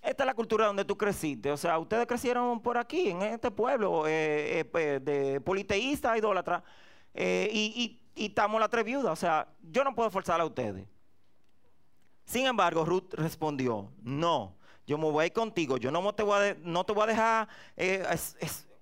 Esta 0.03 0.25
es 0.25 0.27
la 0.27 0.35
cultura 0.35 0.67
donde 0.67 0.85
tú 0.85 0.99
creciste. 0.99 1.53
O 1.53 1.57
sea, 1.57 1.79
ustedes 1.79 2.09
crecieron 2.09 2.61
por 2.61 2.79
aquí, 2.79 3.11
en 3.11 3.23
este 3.23 3.53
pueblo 3.53 4.09
eh, 4.09 4.59
eh, 4.59 4.65
pues, 4.65 5.05
de 5.05 5.41
politeísta, 5.41 6.19
idólatra. 6.19 6.65
y, 7.15 8.01
y, 8.17 8.25
estamos 8.27 8.59
las 8.59 8.71
tres 8.71 8.85
viudas. 8.85 9.13
O 9.13 9.17
sea, 9.17 9.47
yo 9.63 9.85
no 9.85 9.95
puedo 9.95 10.11
forzar 10.11 10.41
a 10.41 10.45
ustedes. 10.45 10.98
Sin 12.29 12.45
embargo, 12.45 12.85
Ruth 12.85 13.15
respondió, 13.15 13.91
no, 14.03 14.55
yo 14.87 14.99
me 14.99 15.11
voy 15.11 15.31
contigo, 15.31 15.79
yo 15.79 15.91
no 15.91 16.15
te 16.15 16.23
voy 16.23 16.49
a, 16.49 16.57
no 16.63 16.85
te 16.85 16.93
voy 16.93 17.05
a 17.05 17.07
dejar, 17.07 17.49
eh, 17.75 18.07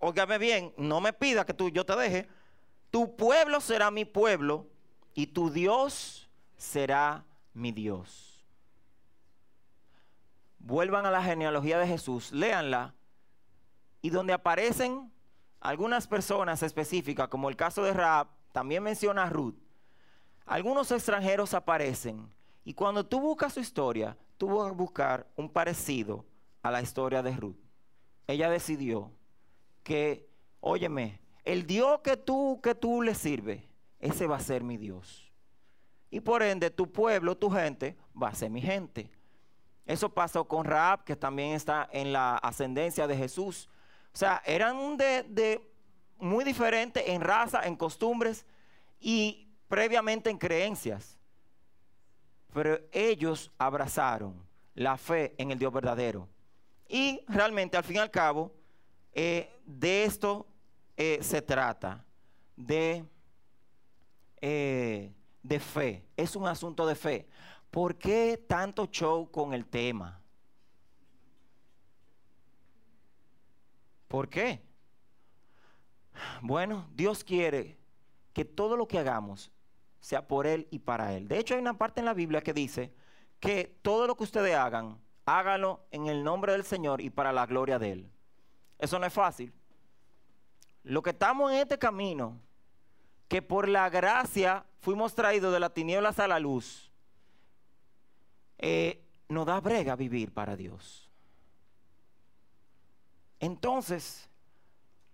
óigame 0.01 0.37
bien, 0.37 0.75
no 0.77 1.01
me 1.01 1.13
pida 1.13 1.47
que 1.47 1.55
tú, 1.55 1.69
yo 1.69 1.87
te 1.87 1.95
deje, 1.95 2.29
tu 2.91 3.15
pueblo 3.15 3.61
será 3.61 3.93
mi 3.93 4.05
pueblo 4.05 4.67
y 5.15 5.29
tu 5.29 5.49
Dios 5.49 6.29
será 6.57 7.25
mi 7.55 7.71
Dios. 7.71 8.45
Vuelvan 10.59 11.07
a 11.07 11.13
la 11.13 11.23
genealogía 11.23 11.79
de 11.79 11.87
Jesús, 11.87 12.33
léanla, 12.33 12.97
y 14.03 14.11
donde 14.11 14.33
aparecen 14.33 15.13
algunas 15.61 16.09
personas 16.09 16.65
específicas, 16.65 17.29
como 17.29 17.49
el 17.49 17.55
caso 17.55 17.85
de 17.85 17.93
Raab, 17.93 18.27
también 18.51 18.83
menciona 18.83 19.23
a 19.23 19.31
Ruth, 19.31 19.55
algunos 20.47 20.91
extranjeros 20.91 21.55
aparecen 21.55 22.35
y 22.67 22.75
cuando 22.75 23.07
tú 23.07 23.21
buscas 23.21 23.55
su 23.55 23.61
historia, 23.61 24.19
tú 24.37 24.49
vas 24.49 24.69
a 24.69 24.73
buscar 24.73 25.25
un 25.37 25.49
parecido 25.49 26.25
a 26.63 26.73
la 26.73 26.83
historia 26.83 27.23
de 27.23 27.31
Ruth. 27.31 27.55
Ella 28.27 28.51
decidió 28.51 29.13
que, 29.85 30.29
óyeme, 30.59 31.21
el 31.45 31.65
Dios 31.65 32.01
que 32.01 32.17
tú, 32.17 32.61
que 32.61 32.75
tú 32.75 33.03
le 33.03 33.15
sirves, 33.15 33.63
ese 34.01 34.27
va 34.27 34.39
a 34.39 34.41
ser 34.41 34.65
mi 34.65 34.79
Dios. 34.79 35.33
Y 36.11 36.19
por 36.19 36.43
ende, 36.43 36.69
tu 36.71 36.91
pueblo, 36.91 37.39
tu 37.39 37.51
gente, 37.51 37.97
va 38.21 38.31
a 38.31 38.35
ser 38.35 38.51
mi 38.51 38.61
gente. 38.61 39.13
Eso 39.85 40.13
pasó 40.13 40.49
con 40.49 40.65
Raab, 40.65 41.05
que 41.05 41.15
también 41.15 41.53
está 41.53 41.89
en 41.93 42.13
la 42.13 42.35
ascendencia 42.39 43.07
de 43.07 43.17
Jesús. 43.17 43.69
O 44.13 44.19
sea, 44.19 44.43
eran 44.45 44.97
de, 44.97 45.23
de 45.23 45.73
muy 46.19 46.43
diferentes 46.43 47.05
en 47.07 47.21
raza, 47.21 47.63
en 47.63 47.77
costumbres 47.77 48.45
y 48.99 49.53
previamente 49.69 50.31
en 50.31 50.39
creencias. 50.39 51.16
Pero 52.57 52.81
ellos 52.91 53.53
abrazaron 53.59 54.43
la 54.75 54.97
fe 54.97 55.35
en 55.37 55.51
el 55.51 55.59
Dios 55.59 55.71
verdadero. 55.71 56.27
Y 56.89 57.23
realmente, 57.29 57.77
al 57.77 57.85
fin 57.85 57.97
y 57.97 57.99
al 57.99 58.11
cabo, 58.11 58.51
eh, 59.13 59.61
de 59.67 60.05
esto 60.05 60.47
eh, 60.97 61.19
se 61.21 61.43
trata, 61.43 62.03
de, 62.57 63.05
eh, 64.41 65.13
de 65.43 65.61
fe. 65.61 66.07
Es 66.17 66.35
un 66.35 66.47
asunto 66.47 66.87
de 66.87 66.95
fe. 66.95 67.29
¿Por 67.71 67.99
qué 67.99 68.43
tanto 68.49 68.87
show 68.87 69.31
con 69.31 69.53
el 69.53 69.67
tema? 69.67 70.19
¿Por 74.09 74.31
qué? 74.31 74.63
Bueno, 76.41 76.89
Dios 76.95 77.23
quiere 77.23 77.77
que 78.33 78.47
todo 78.47 78.79
lo 78.79 78.89
que 78.89 78.99
hagamos 78.99 79.53
sea 80.01 80.27
por 80.27 80.47
Él 80.47 80.69
y 80.71 80.81
para 80.81 81.15
Él. 81.15 81.29
De 81.29 81.39
hecho, 81.39 81.55
hay 81.55 81.61
una 81.61 81.79
parte 81.79 82.01
en 82.01 82.07
la 82.07 82.15
Biblia 82.15 82.41
que 82.41 82.53
dice 82.53 82.93
que 83.41 83.79
todo 83.83 84.07
lo 84.07 84.17
que 84.17 84.25
ustedes 84.25 84.55
hagan, 84.55 85.01
hágalo 85.25 85.85
en 85.91 86.07
el 86.07 86.23
nombre 86.25 86.53
del 86.53 86.65
Señor 86.65 87.01
y 87.01 87.11
para 87.11 87.33
la 87.33 87.47
gloria 87.47 87.79
de 87.79 87.93
Él. 87.93 88.11
Eso 88.79 88.99
no 88.99 89.07
es 89.07 89.13
fácil. 89.13 89.53
Lo 90.83 91.03
que 91.03 91.11
estamos 91.11 91.51
en 91.51 91.59
este 91.59 91.79
camino, 91.79 92.41
que 93.29 93.43
por 93.43 93.69
la 93.69 93.89
gracia 93.91 94.65
fuimos 94.79 95.15
traídos 95.15 95.53
de 95.53 95.61
las 95.61 95.75
tinieblas 95.75 96.19
a 96.19 96.29
la 96.29 96.39
luz, 96.39 96.93
eh, 98.59 99.05
nos 99.29 99.47
da 99.47 99.61
brega 99.61 99.97
vivir 99.97 100.33
para 100.33 100.57
Dios. 100.57 101.11
Entonces, 103.41 104.31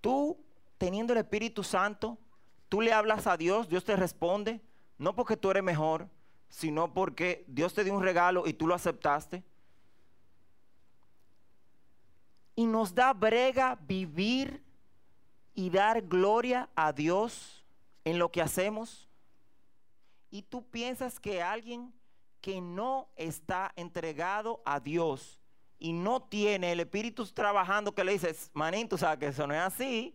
tú 0.00 0.38
teniendo 0.78 1.12
el 1.12 1.20
Espíritu 1.20 1.62
Santo, 1.62 2.18
tú 2.68 2.80
le 2.80 2.92
hablas 2.92 3.26
a 3.26 3.36
Dios, 3.36 3.68
Dios 3.68 3.84
te 3.84 3.96
responde, 3.96 4.60
no 5.02 5.16
porque 5.16 5.36
tú 5.36 5.50
eres 5.50 5.64
mejor, 5.64 6.08
sino 6.48 6.94
porque 6.94 7.44
Dios 7.48 7.74
te 7.74 7.82
dio 7.82 7.92
un 7.92 8.02
regalo 8.02 8.46
y 8.46 8.52
tú 8.52 8.68
lo 8.68 8.74
aceptaste. 8.74 9.42
Y 12.54 12.66
nos 12.66 12.94
da 12.94 13.12
brega 13.12 13.76
vivir 13.80 14.62
y 15.54 15.70
dar 15.70 16.02
gloria 16.02 16.68
a 16.76 16.92
Dios 16.92 17.64
en 18.04 18.18
lo 18.18 18.30
que 18.30 18.42
hacemos. 18.42 19.08
Y 20.30 20.42
tú 20.42 20.64
piensas 20.64 21.18
que 21.18 21.42
alguien 21.42 21.92
que 22.40 22.60
no 22.60 23.08
está 23.16 23.72
entregado 23.74 24.62
a 24.64 24.78
Dios 24.78 25.40
y 25.80 25.92
no 25.92 26.22
tiene 26.22 26.70
el 26.70 26.80
Espíritu 26.80 27.26
trabajando 27.26 27.92
que 27.92 28.04
le 28.04 28.12
dices, 28.12 28.50
manín, 28.54 28.88
tú 28.88 28.96
sabes 28.96 29.18
que 29.18 29.26
eso 29.26 29.48
no 29.48 29.54
es 29.54 29.60
así, 29.60 30.14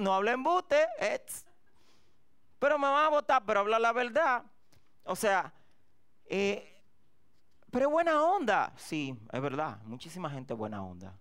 no 0.00 0.12
habla 0.12 0.32
en 0.32 0.42
bute, 0.42 0.84
pero 2.58 2.78
me 2.78 2.88
van 2.88 3.04
a 3.04 3.08
votar, 3.08 3.42
pero 3.46 3.60
habla 3.60 3.78
la 3.78 3.92
verdad. 3.92 4.44
O 5.04 5.16
sea, 5.16 5.52
eh, 6.26 6.82
pero 7.70 7.90
buena 7.90 8.22
onda, 8.22 8.72
sí, 8.76 9.18
es 9.32 9.40
verdad, 9.40 9.82
muchísima 9.84 10.30
gente 10.30 10.54
buena 10.54 10.82
onda. 10.82 11.18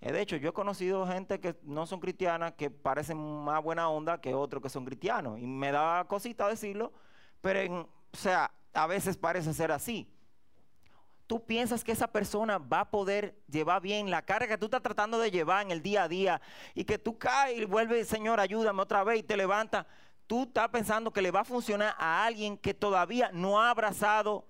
Eh, 0.00 0.12
de 0.12 0.20
hecho, 0.20 0.36
yo 0.36 0.50
he 0.50 0.52
conocido 0.52 1.06
gente 1.06 1.40
que 1.40 1.58
no 1.62 1.86
son 1.86 2.00
cristianas 2.00 2.52
que 2.52 2.70
parecen 2.70 3.16
más 3.44 3.62
buena 3.62 3.88
onda 3.88 4.20
que 4.20 4.34
otros 4.34 4.62
que 4.62 4.68
son 4.68 4.84
cristianos. 4.84 5.38
Y 5.38 5.46
me 5.46 5.72
da 5.72 6.04
cosita 6.04 6.48
decirlo, 6.48 6.92
pero 7.40 7.88
o 8.12 8.16
sea, 8.16 8.50
a 8.74 8.86
veces 8.86 9.16
parece 9.16 9.54
ser 9.54 9.72
así. 9.72 10.10
Tú 11.26 11.46
piensas 11.46 11.82
que 11.82 11.92
esa 11.92 12.06
persona 12.06 12.58
va 12.58 12.80
a 12.80 12.90
poder 12.90 13.42
llevar 13.48 13.80
bien 13.80 14.10
la 14.10 14.20
carga 14.20 14.46
que 14.46 14.58
tú 14.58 14.66
estás 14.66 14.82
tratando 14.82 15.18
de 15.18 15.30
llevar 15.30 15.64
en 15.64 15.70
el 15.70 15.80
día 15.80 16.02
a 16.02 16.08
día 16.08 16.40
y 16.74 16.84
que 16.84 16.98
tú 16.98 17.18
caes 17.18 17.58
y 17.58 17.64
vuelves, 17.64 18.06
Señor, 18.06 18.40
ayúdame 18.40 18.82
otra 18.82 19.04
vez 19.04 19.20
y 19.20 19.22
te 19.22 19.36
levantas. 19.36 19.86
Tú 20.26 20.44
estás 20.44 20.68
pensando 20.68 21.12
que 21.12 21.22
le 21.22 21.30
va 21.30 21.40
a 21.40 21.44
funcionar 21.44 21.94
a 21.98 22.24
alguien 22.24 22.56
que 22.56 22.74
todavía 22.74 23.30
no 23.32 23.60
ha 23.60 23.70
abrazado 23.70 24.46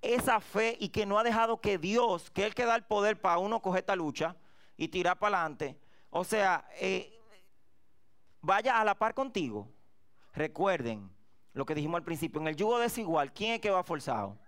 esa 0.00 0.40
fe 0.40 0.76
y 0.80 0.88
que 0.88 1.06
no 1.06 1.18
ha 1.18 1.24
dejado 1.24 1.60
que 1.60 1.78
Dios, 1.78 2.30
que 2.30 2.44
Él 2.44 2.54
que 2.54 2.64
da 2.64 2.76
el 2.76 2.84
poder 2.84 3.20
para 3.20 3.38
uno 3.38 3.60
coger 3.60 3.80
esta 3.80 3.96
lucha 3.96 4.36
y 4.76 4.88
tirar 4.88 5.18
para 5.18 5.40
adelante, 5.40 5.78
o 6.08 6.24
sea, 6.24 6.66
eh, 6.76 7.20
vaya 8.40 8.80
a 8.80 8.84
la 8.84 8.94
par 8.94 9.14
contigo. 9.14 9.68
Recuerden, 10.32 11.10
lo 11.52 11.66
que 11.66 11.74
dijimos 11.74 11.98
al 11.98 12.04
principio, 12.04 12.40
en 12.40 12.48
el 12.48 12.56
yugo 12.56 12.78
desigual, 12.78 13.32
¿quién 13.32 13.54
es 13.54 13.60
que 13.60 13.70
va 13.70 13.82
forzado? 13.82 14.38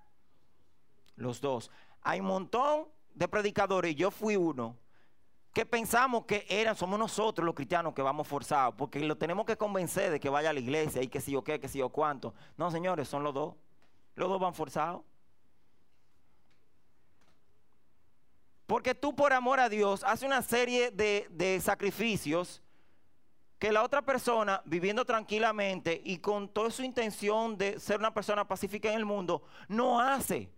Los 1.17 1.41
dos. 1.41 1.71
Hay 2.01 2.21
un 2.21 2.27
montón 2.27 2.89
de 3.15 3.29
predicadores, 3.29 3.95
yo 3.95 4.11
fui 4.11 4.37
uno, 4.37 4.79
que 5.53 5.67
pensamos 5.67 6.25
que 6.25 6.47
eran, 6.49 6.75
somos 6.75 6.99
nosotros 6.99 7.45
los 7.45 7.55
cristianos 7.55 7.93
que 7.93 8.01
vamos 8.01 8.27
forzados, 8.27 8.75
porque 8.77 9.01
lo 9.01 9.19
tenemos 9.19 9.45
que 9.45 9.57
convencer 9.57 10.11
de 10.11 10.19
que 10.19 10.31
vaya 10.31 10.51
a 10.51 10.53
la 10.53 10.61
iglesia 10.61 11.03
y 11.03 11.09
que 11.09 11.21
si 11.21 11.37
o 11.37 11.45
qué, 11.45 11.61
que 11.61 11.69
si 11.69 11.83
o 11.83 11.91
cuánto. 11.91 12.35
No, 12.57 12.71
señores, 12.71 13.09
son 13.09 13.23
los 13.23 13.35
dos. 13.35 13.55
Los 14.15 14.29
dos 14.29 14.41
van 14.41 14.55
forzados. 14.55 15.03
Porque 18.67 18.95
tú 18.95 19.15
por 19.15 19.35
amor 19.35 19.61
a 19.61 19.69
Dios 19.69 20.03
haces 20.05 20.27
una 20.27 20.41
serie 20.41 20.91
de, 20.91 21.27
de 21.31 21.61
sacrificios 21.61 22.63
que 23.59 23.71
la 23.71 23.83
otra 23.83 24.03
persona, 24.03 24.63
viviendo 24.65 25.05
tranquilamente 25.05 26.01
y 26.03 26.19
con 26.19 26.49
toda 26.49 26.71
su 26.71 26.83
intención 26.83 27.59
de 27.59 27.79
ser 27.79 27.99
una 27.99 28.15
persona 28.15 28.49
pacífica 28.49 28.89
en 28.89 28.97
el 28.97 29.05
mundo, 29.05 29.43
no 29.69 30.01
hace. 30.01 30.51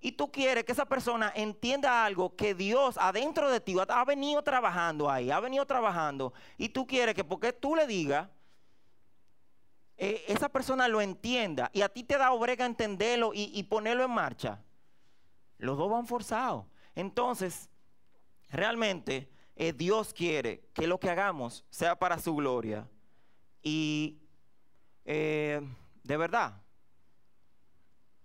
Y 0.00 0.12
tú 0.12 0.32
quieres 0.32 0.64
que 0.64 0.72
esa 0.72 0.86
persona 0.86 1.30
entienda 1.34 2.06
algo 2.06 2.34
que 2.34 2.54
Dios 2.54 2.96
adentro 2.98 3.50
de 3.50 3.60
ti 3.60 3.76
ha 3.86 4.04
venido 4.06 4.42
trabajando 4.42 5.10
ahí, 5.10 5.30
ha 5.30 5.40
venido 5.40 5.66
trabajando. 5.66 6.32
Y 6.56 6.70
tú 6.70 6.86
quieres 6.86 7.14
que 7.14 7.22
porque 7.22 7.52
tú 7.52 7.76
le 7.76 7.86
digas, 7.86 8.28
eh, 9.98 10.24
esa 10.28 10.48
persona 10.48 10.88
lo 10.88 11.02
entienda 11.02 11.70
y 11.74 11.82
a 11.82 11.90
ti 11.90 12.02
te 12.02 12.16
da 12.16 12.32
obrega 12.32 12.64
entenderlo 12.64 13.32
y, 13.34 13.62
ponerlo 13.64 14.02
en 14.02 14.10
marcha. 14.10 14.62
Los 15.58 15.76
dos 15.76 15.90
van 15.90 16.06
forzados. 16.06 16.64
Entonces, 16.94 17.68
realmente 18.48 19.30
eh, 19.56 19.74
Dios 19.74 20.14
quiere 20.14 20.70
que 20.72 20.86
lo 20.86 20.98
que 20.98 21.10
hagamos 21.10 21.66
sea 21.68 21.98
para 21.98 22.18
su 22.18 22.34
gloria. 22.34 22.88
Y 23.62 24.22
eh, 25.04 25.60
de 26.02 26.16
verdad, 26.16 26.62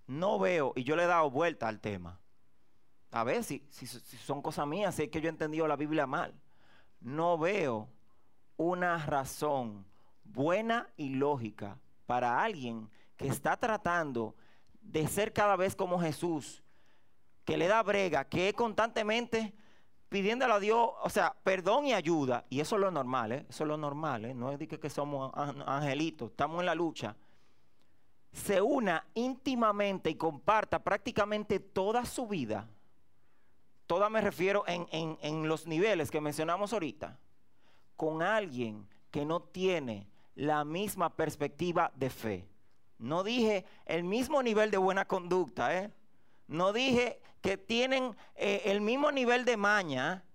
no 0.07 0.39
veo, 0.39 0.73
y 0.75 0.83
yo 0.83 0.95
le 0.95 1.03
he 1.03 1.07
dado 1.07 1.29
vuelta 1.29 1.67
al 1.67 1.79
tema. 1.79 2.19
A 3.11 3.23
ver 3.23 3.43
si, 3.43 3.65
si, 3.69 3.87
son 3.87 4.41
cosas 4.41 4.67
mías, 4.67 4.95
si 4.95 5.03
es 5.03 5.09
que 5.09 5.21
yo 5.21 5.27
he 5.27 5.29
entendido 5.29 5.67
la 5.67 5.75
Biblia 5.75 6.05
mal. 6.05 6.33
No 6.99 7.37
veo 7.37 7.89
una 8.57 8.97
razón 9.05 9.85
buena 10.23 10.89
y 10.97 11.09
lógica 11.09 11.79
para 12.05 12.43
alguien 12.43 12.89
que 13.15 13.27
está 13.27 13.57
tratando 13.57 14.35
de 14.81 15.07
ser 15.07 15.33
cada 15.33 15.55
vez 15.55 15.75
como 15.75 15.99
Jesús, 15.99 16.63
que 17.43 17.57
le 17.57 17.67
da 17.67 17.81
brega, 17.83 18.25
que 18.25 18.49
es 18.49 18.55
constantemente 18.55 19.53
pidiéndole 20.09 20.53
a 20.53 20.59
Dios, 20.59 20.91
o 21.01 21.09
sea, 21.09 21.35
perdón 21.43 21.85
y 21.85 21.93
ayuda. 21.93 22.45
Y 22.49 22.59
eso 22.59 22.75
es 22.75 22.81
lo 22.81 22.91
normal, 22.91 23.31
¿eh? 23.31 23.45
Eso 23.49 23.63
es 23.63 23.67
lo 23.67 23.77
normal, 23.77 24.25
¿eh? 24.25 24.33
No 24.33 24.51
es 24.51 24.59
de 24.59 24.67
que, 24.67 24.89
somos 24.89 25.31
angelitos, 25.35 26.31
estamos 26.31 26.59
en 26.59 26.65
la 26.65 26.75
lucha. 26.75 27.15
Se 28.35 28.61
una 28.61 29.07
íntimamente 29.13 30.09
y 30.09 30.15
comparta 30.15 30.83
prácticamente 30.83 31.59
toda 31.59 32.03
su 32.05 32.27
vida. 32.27 32.67
Toda 33.87 34.09
me 34.09 34.19
refiero 34.19 34.65
en, 34.67 34.87
en 34.91 35.47
los 35.47 35.67
niveles 35.67 36.11
que 36.11 36.19
mencionamos 36.19 36.73
ahorita. 36.73 37.17
Con 37.95 38.21
alguien 38.21 38.87
que 39.09 39.25
no 39.25 39.41
tiene 39.41 40.09
la 40.35 40.65
misma 40.65 41.15
perspectiva 41.15 41.93
de 41.95 42.09
fe. 42.09 42.49
No 42.97 43.23
dije 43.23 43.65
el 43.85 44.03
mismo 44.03 44.43
nivel 44.43 44.69
de 44.69 44.77
buena 44.77 45.05
conducta, 45.05 45.77
¿eh? 45.77 45.91
No 46.47 46.73
dije 46.73 47.21
que 47.41 47.57
tienen 47.57 48.15
eh, 48.35 48.63
el 48.65 48.81
mismo 48.81 49.11
nivel 49.11 49.45
de 49.45 49.55
maña. 49.55 50.25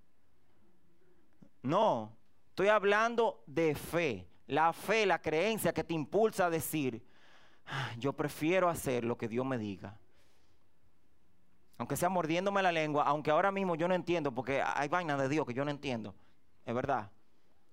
No, 1.63 2.17
estoy 2.49 2.69
hablando 2.69 3.43
de 3.47 3.75
fe. 3.75 4.27
La 4.47 4.73
fe, 4.73 5.05
la 5.05 5.21
creencia 5.21 5.75
que 5.75 5.85
te 5.85 5.95
impulsa 5.95 6.47
a 6.47 6.51
decir, 6.51 7.05
yo 7.99 8.13
prefiero 8.13 8.69
hacer 8.69 9.05
lo 9.05 9.17
que 9.17 9.29
Dios 9.29 9.45
me 9.47 9.59
diga. 9.59 9.97
Aunque 11.79 11.97
sea 11.97 12.09
mordiéndome 12.09 12.63
la 12.63 12.73
lengua, 12.73 13.05
aunque 13.05 13.31
ahora 13.31 13.51
mismo 13.51 13.75
yo 13.75 13.89
no 13.89 13.95
entiendo, 13.95 14.33
porque 14.33 14.63
hay 14.63 14.89
vainas 14.89 15.19
de 15.19 15.29
Dios 15.29 15.47
que 15.47 15.55
yo 15.55 15.65
no 15.65 15.71
entiendo. 15.71 16.15
Es 16.67 16.75
verdad. 16.75 17.11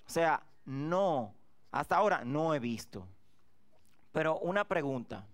O 0.05 0.09
sea, 0.09 0.43
no, 0.65 1.33
hasta 1.71 1.97
ahora 1.97 2.23
no 2.23 2.53
he 2.53 2.59
visto. 2.59 3.05
Pero 4.13 4.39
una 4.39 4.63
pregunta. 4.65 5.27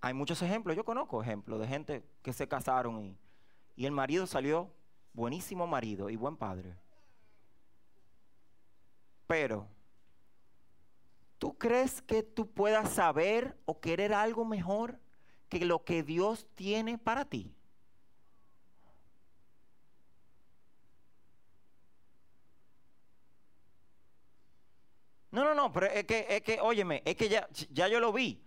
Hay 0.00 0.14
muchos 0.14 0.40
ejemplos, 0.40 0.76
yo 0.76 0.84
conozco 0.84 1.20
ejemplos 1.20 1.60
de 1.60 1.66
gente 1.66 2.04
que 2.22 2.32
se 2.32 2.48
casaron 2.48 3.04
y, 3.04 3.18
y 3.76 3.86
el 3.86 3.92
marido 3.92 4.26
salió 4.26 4.70
buenísimo 5.12 5.66
marido 5.66 6.08
y 6.08 6.16
buen 6.16 6.36
padre. 6.36 6.74
Pero, 9.30 9.68
¿tú 11.38 11.56
crees 11.56 12.02
que 12.02 12.24
tú 12.24 12.50
puedas 12.50 12.90
saber 12.90 13.56
o 13.64 13.78
querer 13.78 14.12
algo 14.12 14.44
mejor 14.44 14.98
que 15.48 15.64
lo 15.64 15.84
que 15.84 16.02
Dios 16.02 16.48
tiene 16.56 16.98
para 16.98 17.24
ti? 17.24 17.54
No, 25.30 25.44
no, 25.44 25.54
no, 25.54 25.72
pero 25.72 25.86
es 25.86 26.04
que, 26.06 26.26
es 26.28 26.42
que, 26.42 26.58
óyeme, 26.60 27.00
es 27.04 27.14
que 27.14 27.28
ya, 27.28 27.48
ya 27.70 27.86
yo 27.86 28.00
lo 28.00 28.12
vi. 28.12 28.42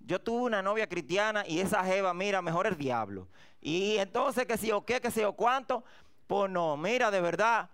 Yo 0.00 0.20
tuve 0.20 0.46
una 0.46 0.62
novia 0.62 0.88
cristiana 0.88 1.44
y 1.46 1.60
esa 1.60 1.84
jeva, 1.84 2.12
mira, 2.12 2.42
mejor 2.42 2.66
el 2.66 2.76
diablo. 2.76 3.28
Y 3.60 3.98
entonces, 3.98 4.46
que 4.46 4.58
si 4.58 4.72
o 4.72 4.84
qué, 4.84 5.00
que 5.00 5.12
si 5.12 5.22
o 5.22 5.34
cuánto, 5.34 5.84
pues 6.26 6.50
no, 6.50 6.76
mira, 6.76 7.12
de 7.12 7.20
verdad, 7.20 7.70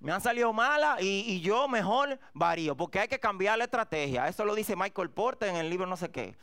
me 0.00 0.12
han 0.12 0.20
salido 0.20 0.52
malas 0.52 1.00
y, 1.00 1.40
yo 1.40 1.66
mejor 1.68 2.18
varío, 2.32 2.76
porque 2.76 3.00
hay 3.00 3.08
que 3.08 3.18
cambiar 3.18 3.56
la 3.58 3.64
estrategia. 3.64 4.28
Eso 4.28 4.44
lo 4.44 4.54
dice 4.54 4.76
Michael 4.76 5.10
Porter 5.10 5.48
en 5.48 5.56
el 5.56 5.70
libro 5.70 5.86
no 5.86 5.96
sé 5.96 6.10
qué. 6.10 6.36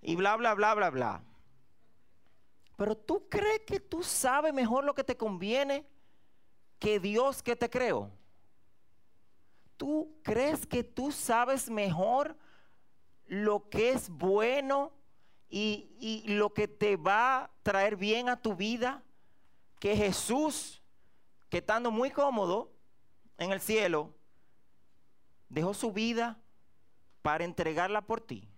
Y 0.00 0.16
bla, 0.16 0.36
bla, 0.36 0.54
bla, 0.54 0.74
bla, 0.74 0.90
bla. 0.90 1.22
Pero 2.76 2.96
tú 2.96 3.28
crees 3.28 3.60
que 3.66 3.80
tú 3.80 4.02
sabes 4.02 4.52
mejor 4.52 4.84
lo 4.84 4.94
que 4.94 5.04
te 5.04 5.16
conviene 5.16 5.86
que 6.78 6.98
Dios 6.98 7.42
que 7.42 7.54
te 7.54 7.70
creó. 7.70 8.10
¿Tú 9.76 10.16
crees 10.22 10.66
que 10.66 10.82
tú 10.82 11.12
sabes 11.12 11.70
mejor 11.70 12.36
lo 13.26 13.68
que 13.68 13.92
es 13.92 14.08
bueno 14.08 14.92
y, 15.48 15.90
y, 16.00 16.34
lo 16.34 16.52
que 16.52 16.66
te 16.66 16.96
va 16.96 17.44
a 17.44 17.50
traer 17.62 17.96
bien 17.96 18.28
a 18.28 18.40
tu 18.40 18.56
vida 18.56 19.02
que 19.78 19.96
Jesús, 19.96 20.82
que 21.48 21.58
estando 21.58 21.90
muy 21.90 22.10
cómodo 22.10 22.71
en 23.42 23.52
el 23.52 23.60
cielo, 23.60 24.14
dejó 25.48 25.74
su 25.74 25.92
vida 25.92 26.40
para 27.22 27.44
entregarla 27.44 28.02
por 28.02 28.20
ti? 28.20 28.48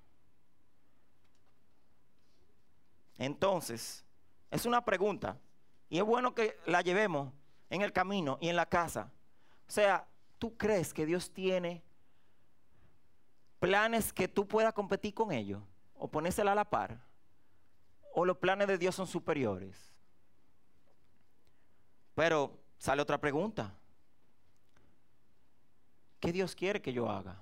Entonces, 3.16 4.04
es 4.50 4.66
una 4.66 4.84
pregunta 4.84 5.38
y 5.88 5.98
es 5.98 6.04
bueno 6.04 6.34
que 6.34 6.58
la 6.66 6.82
llevemos 6.82 7.32
en 7.70 7.82
el 7.82 7.92
camino 7.92 8.38
y 8.40 8.48
en 8.48 8.56
la 8.56 8.66
casa. 8.66 9.12
O 9.66 9.70
sea, 9.70 10.06
¿tú 10.38 10.56
crees 10.56 10.92
que 10.92 11.06
Dios 11.06 11.32
tiene 11.32 11.82
planes 13.58 14.12
que 14.12 14.28
tú 14.28 14.46
puedas 14.46 14.72
competir 14.72 15.14
con 15.14 15.32
ellos 15.32 15.62
o 15.94 16.08
ponérsela 16.08 16.52
a 16.52 16.56
la 16.56 16.68
par? 16.68 17.00
¿O 18.14 18.24
los 18.24 18.36
planes 18.36 18.68
de 18.68 18.78
Dios 18.78 18.94
son 18.94 19.06
superiores? 19.06 19.92
Pero 22.14 22.60
sale 22.78 23.02
otra 23.02 23.18
pregunta. 23.18 23.74
¿Qué 26.24 26.32
Dios 26.32 26.56
quiere 26.56 26.80
que 26.80 26.90
yo 26.90 27.10
haga? 27.10 27.36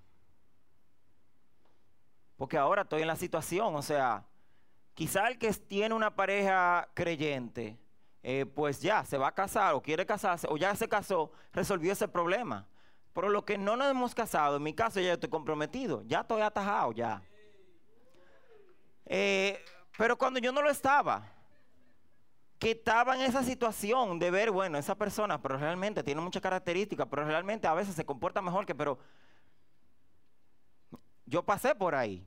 Porque 2.37 2.59
ahora 2.59 2.83
estoy 2.83 3.03
en 3.03 3.07
la 3.07 3.15
situación, 3.15 3.77
o 3.77 3.83
sea, 3.83 4.27
quizá 4.95 5.29
el 5.29 5.39
que 5.39 5.53
tiene 5.53 5.95
una 5.95 6.17
pareja 6.17 6.89
creyente, 6.93 7.79
eh, 8.25 8.45
pues 8.45 8.81
ya 8.81 9.05
se 9.05 9.19
va 9.19 9.29
a 9.29 9.35
casar 9.35 9.75
o 9.75 9.83
quiere 9.83 10.05
casarse 10.05 10.49
o 10.51 10.57
ya 10.57 10.75
se 10.75 10.89
casó, 10.89 11.31
resolvió 11.53 11.93
ese 11.93 12.09
problema. 12.09 12.67
Pero 13.13 13.29
lo 13.29 13.45
que 13.45 13.57
no 13.57 13.77
nos 13.77 13.89
hemos 13.89 14.17
casado, 14.17 14.57
en 14.57 14.65
mi 14.65 14.75
caso 14.75 14.99
ya 14.99 15.13
estoy 15.13 15.31
comprometido, 15.31 16.03
ya 16.07 16.23
estoy 16.23 16.43
atajado, 16.43 16.91
ya. 16.91 17.23
Eh, 19.07 19.65
pero 19.97 20.19
cuando 20.19 20.41
yo 20.41 20.51
no 20.51 20.61
lo 20.61 20.71
estaba, 20.71 21.33
que 22.63 22.71
estaba 22.71 23.17
en 23.17 23.23
esa 23.23 23.43
situación 23.43 24.21
de 24.21 24.31
ver, 24.31 24.53
bueno, 24.53 24.79
esa 24.79 24.95
persona, 24.95 25.43
pero 25.43 25.57
realmente 25.57 26.05
tiene 26.05 26.21
muchas 26.21 26.41
características, 26.41 27.09
pero 27.11 27.25
realmente 27.25 27.67
a 27.67 27.75
veces 27.75 27.93
se 27.93 28.05
comporta 28.05 28.41
mejor 28.41 28.65
que, 28.65 28.73
pero 28.73 29.01
yo 31.27 31.45
pasé 31.45 31.75
por 31.75 31.97
ahí. 31.97 32.25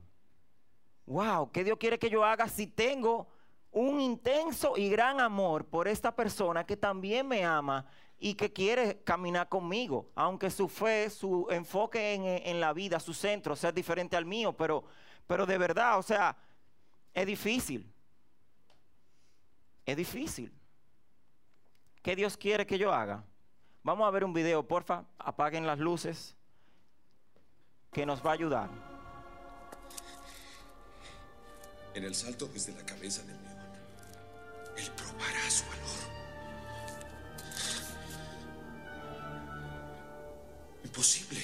Wow, 1.06 1.50
¿qué 1.50 1.64
Dios 1.64 1.78
quiere 1.78 1.98
que 1.98 2.10
yo 2.10 2.22
haga 2.22 2.48
si 2.48 2.66
tengo 2.66 3.28
un 3.70 3.98
intenso 3.98 4.76
y 4.76 4.90
gran 4.90 5.20
amor 5.20 5.64
por 5.64 5.88
esta 5.88 6.14
persona 6.14 6.66
que 6.66 6.76
también 6.76 7.26
me 7.26 7.42
ama 7.42 7.86
y 8.18 8.34
que 8.34 8.52
quiere 8.52 9.02
caminar 9.04 9.48
conmigo, 9.48 10.10
aunque 10.14 10.50
su 10.50 10.68
fe, 10.68 11.08
su 11.08 11.46
enfoque 11.48 12.42
en, 12.44 12.60
la 12.60 12.74
vida, 12.74 13.00
su 13.00 13.14
centro 13.14 13.56
sea 13.56 13.72
diferente 13.72 14.18
al 14.18 14.26
mío, 14.26 14.54
pero, 14.54 14.84
pero 15.26 15.46
de 15.46 15.56
verdad, 15.56 15.98
o 15.98 16.02
sea, 16.02 16.36
es 17.14 17.24
difícil. 17.24 17.90
Es 19.86 19.96
difícil. 19.96 20.52
¿Qué 22.02 22.16
Dios 22.16 22.36
quiere 22.36 22.66
que 22.66 22.76
yo 22.76 22.92
haga? 22.92 23.24
Vamos 23.84 24.06
a 24.06 24.10
ver 24.10 24.24
un 24.24 24.32
video, 24.32 24.66
porfa, 24.66 25.04
apaguen 25.16 25.64
las 25.66 25.78
luces, 25.78 26.36
que 27.92 28.04
nos 28.04 28.24
va 28.24 28.30
a 28.30 28.34
ayudar. 28.34 28.68
En 31.94 32.04
el 32.04 32.14
salto 32.14 32.46
desde 32.48 32.74
la 32.74 32.84
cabeza 32.84 33.22
del 33.22 33.36
él 34.76 34.90
probará 34.90 35.50
su 35.50 35.64
valor. 35.64 35.86
Imposible. 40.84 41.40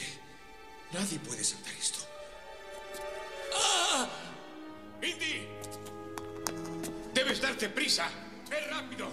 Nadie 0.93 1.19
puede 1.21 1.43
saltar 1.43 1.73
esto. 1.73 2.01
¡Ah! 3.55 4.09
¡Indy! 5.03 5.49
Debes 7.15 7.41
darte 7.41 7.69
prisa. 7.71 8.11
¡Es 8.93 8.99
rápido! 8.99 9.09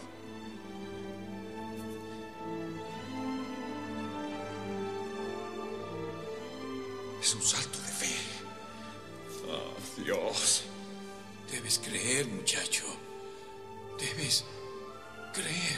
Es 7.21 7.33
un 7.35 7.41
salto 7.41 7.77
de 7.79 7.87
fe. 7.87 8.15
Oh, 9.47 10.01
Dios. 10.01 10.63
Debes 11.51 11.79
creer, 11.79 12.27
muchacho. 12.27 12.85
Debes 13.99 14.45
creer. 15.33 15.68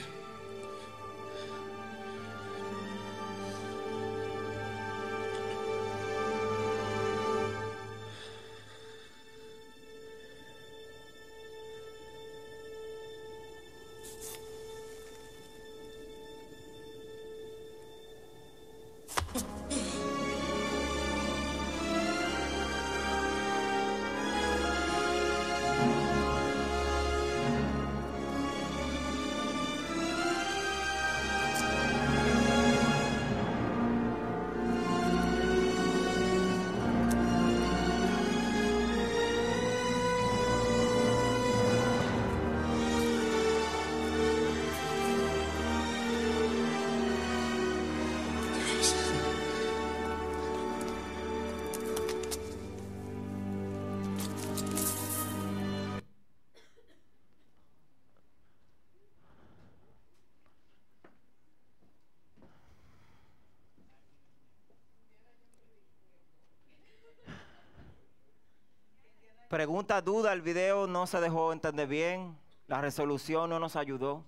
Pregunta, 69.51 70.01
duda, 70.01 70.31
el 70.31 70.41
video 70.41 70.87
no 70.87 71.05
se 71.05 71.19
dejó 71.19 71.51
entender 71.51 71.85
bien, 71.85 72.39
la 72.67 72.79
resolución 72.79 73.49
no 73.49 73.59
nos 73.59 73.75
ayudó. 73.75 74.23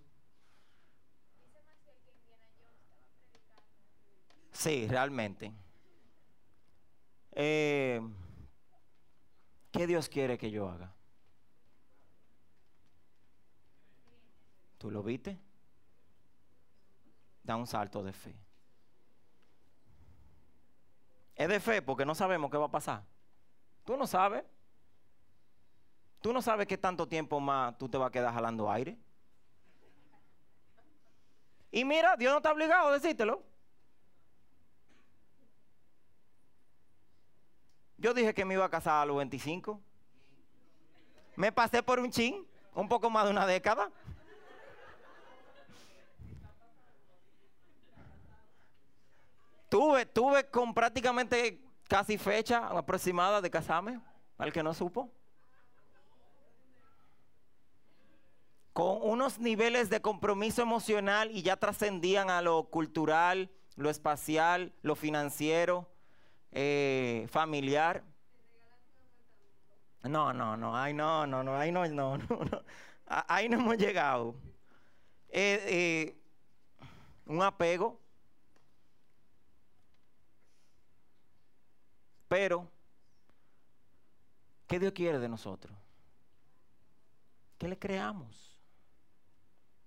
Sí, 4.52 4.86
realmente. 4.86 5.54
Eh, 7.32 8.02
¿Qué 9.72 9.88
Dios 9.88 10.10
quiere 10.10 10.38
que 10.38 10.52
yo 10.52 10.68
haga? 10.68 10.94
¿Tú 14.78 14.92
lo 14.92 15.04
viste? 15.04 15.40
Da 17.44 17.56
un 17.56 17.66
salto 17.66 18.04
de 18.04 18.12
fe. 18.12 18.36
Es 21.34 21.48
de 21.48 21.62
fe 21.62 21.82
porque 21.82 22.06
no 22.06 22.14
sabemos 22.14 22.52
qué 22.52 22.58
va 22.58 22.66
a 22.66 22.72
pasar. 22.72 23.06
Tú 23.86 23.96
no 23.96 24.06
sabes. 24.06 24.44
¿Tú 26.24 26.32
no 26.32 26.42
sabes 26.42 26.68
qué 26.68 26.78
tanto 26.78 27.06
tiempo 27.06 27.42
más 27.42 27.78
tú 27.78 27.90
te 27.90 27.98
vas 27.98 28.08
a 28.08 28.12
quedar 28.12 28.34
jalando 28.34 28.72
aire? 28.72 28.98
Y 31.70 31.84
mira, 31.84 32.16
Dios 32.16 32.32
no 32.32 32.38
está 32.38 32.54
obligado 32.54 32.88
a 32.88 32.94
decírtelo. 32.94 33.44
Yo 37.98 38.14
dije 38.14 38.34
que 38.34 38.46
me 38.46 38.54
iba 38.54 38.64
a 38.64 38.70
casar 38.70 39.02
a 39.02 39.06
los 39.06 39.18
25. 39.18 39.82
Me 41.36 41.52
pasé 41.52 41.84
por 41.84 42.00
un 42.00 42.10
chin, 42.10 42.48
un 42.74 42.88
poco 42.88 43.10
más 43.10 43.26
de 43.26 43.32
una 43.32 43.46
década. 43.46 43.92
Tuve, 49.68 50.06
tuve 50.06 50.50
con 50.50 50.74
prácticamente 50.74 51.62
casi 51.90 52.18
fecha 52.18 52.68
aproximada 52.68 53.42
de 53.42 53.52
casarme, 53.52 54.00
al 54.38 54.54
que 54.54 54.64
no 54.64 54.74
supo. 54.74 55.12
Con 58.74 58.98
unos 59.04 59.38
niveles 59.38 59.90
de 59.92 60.02
compromiso 60.02 60.64
emocional 60.64 61.30
y 61.32 61.44
ya 61.44 61.58
trascendían 61.58 62.32
a 62.32 62.42
lo 62.42 62.64
cultural, 62.66 63.52
lo 63.76 63.90
espacial, 63.90 64.74
lo 64.82 64.96
financiero, 64.96 65.88
eh, 66.52 67.28
familiar. 67.30 68.04
No, 70.02 70.34
no, 70.34 70.58
no, 70.58 70.76
ay, 70.76 70.94
no, 70.94 71.26
no, 71.28 71.44
no, 71.44 71.56
ay, 71.56 71.72
no, 71.72 71.88
no, 71.88 72.18
no, 72.18 72.64
ahí 73.06 73.48
no 73.48 73.58
hemos 73.60 73.78
llegado. 73.78 74.36
Eh, 75.30 75.64
eh, 75.68 76.18
un 77.28 77.42
apego. 77.44 78.00
Pero, 82.28 82.68
¿qué 84.68 84.80
Dios 84.80 84.94
quiere 84.94 85.20
de 85.20 85.30
nosotros? 85.30 85.78
Que 87.60 87.68
le 87.68 87.78
creamos. 87.78 88.53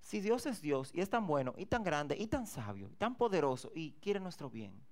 Si 0.06 0.20
Dios 0.20 0.46
es 0.46 0.62
Dios 0.62 0.92
y 0.94 1.00
es 1.00 1.10
tan 1.10 1.26
bueno 1.26 1.52
y 1.56 1.66
tan 1.66 1.82
grande 1.82 2.16
y 2.16 2.28
tan 2.28 2.46
sabio 2.46 2.88
y 2.88 2.94
tan 2.94 3.16
poderoso 3.16 3.72
y 3.74 3.94
quiere 3.94 4.20
nuestro 4.20 4.48
bien, 4.48 4.86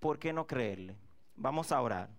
¿por 0.00 0.18
qué 0.18 0.32
no 0.32 0.48
creerle? 0.48 0.98
Vamos 1.36 1.70
a 1.70 1.80
orar. 1.80 2.10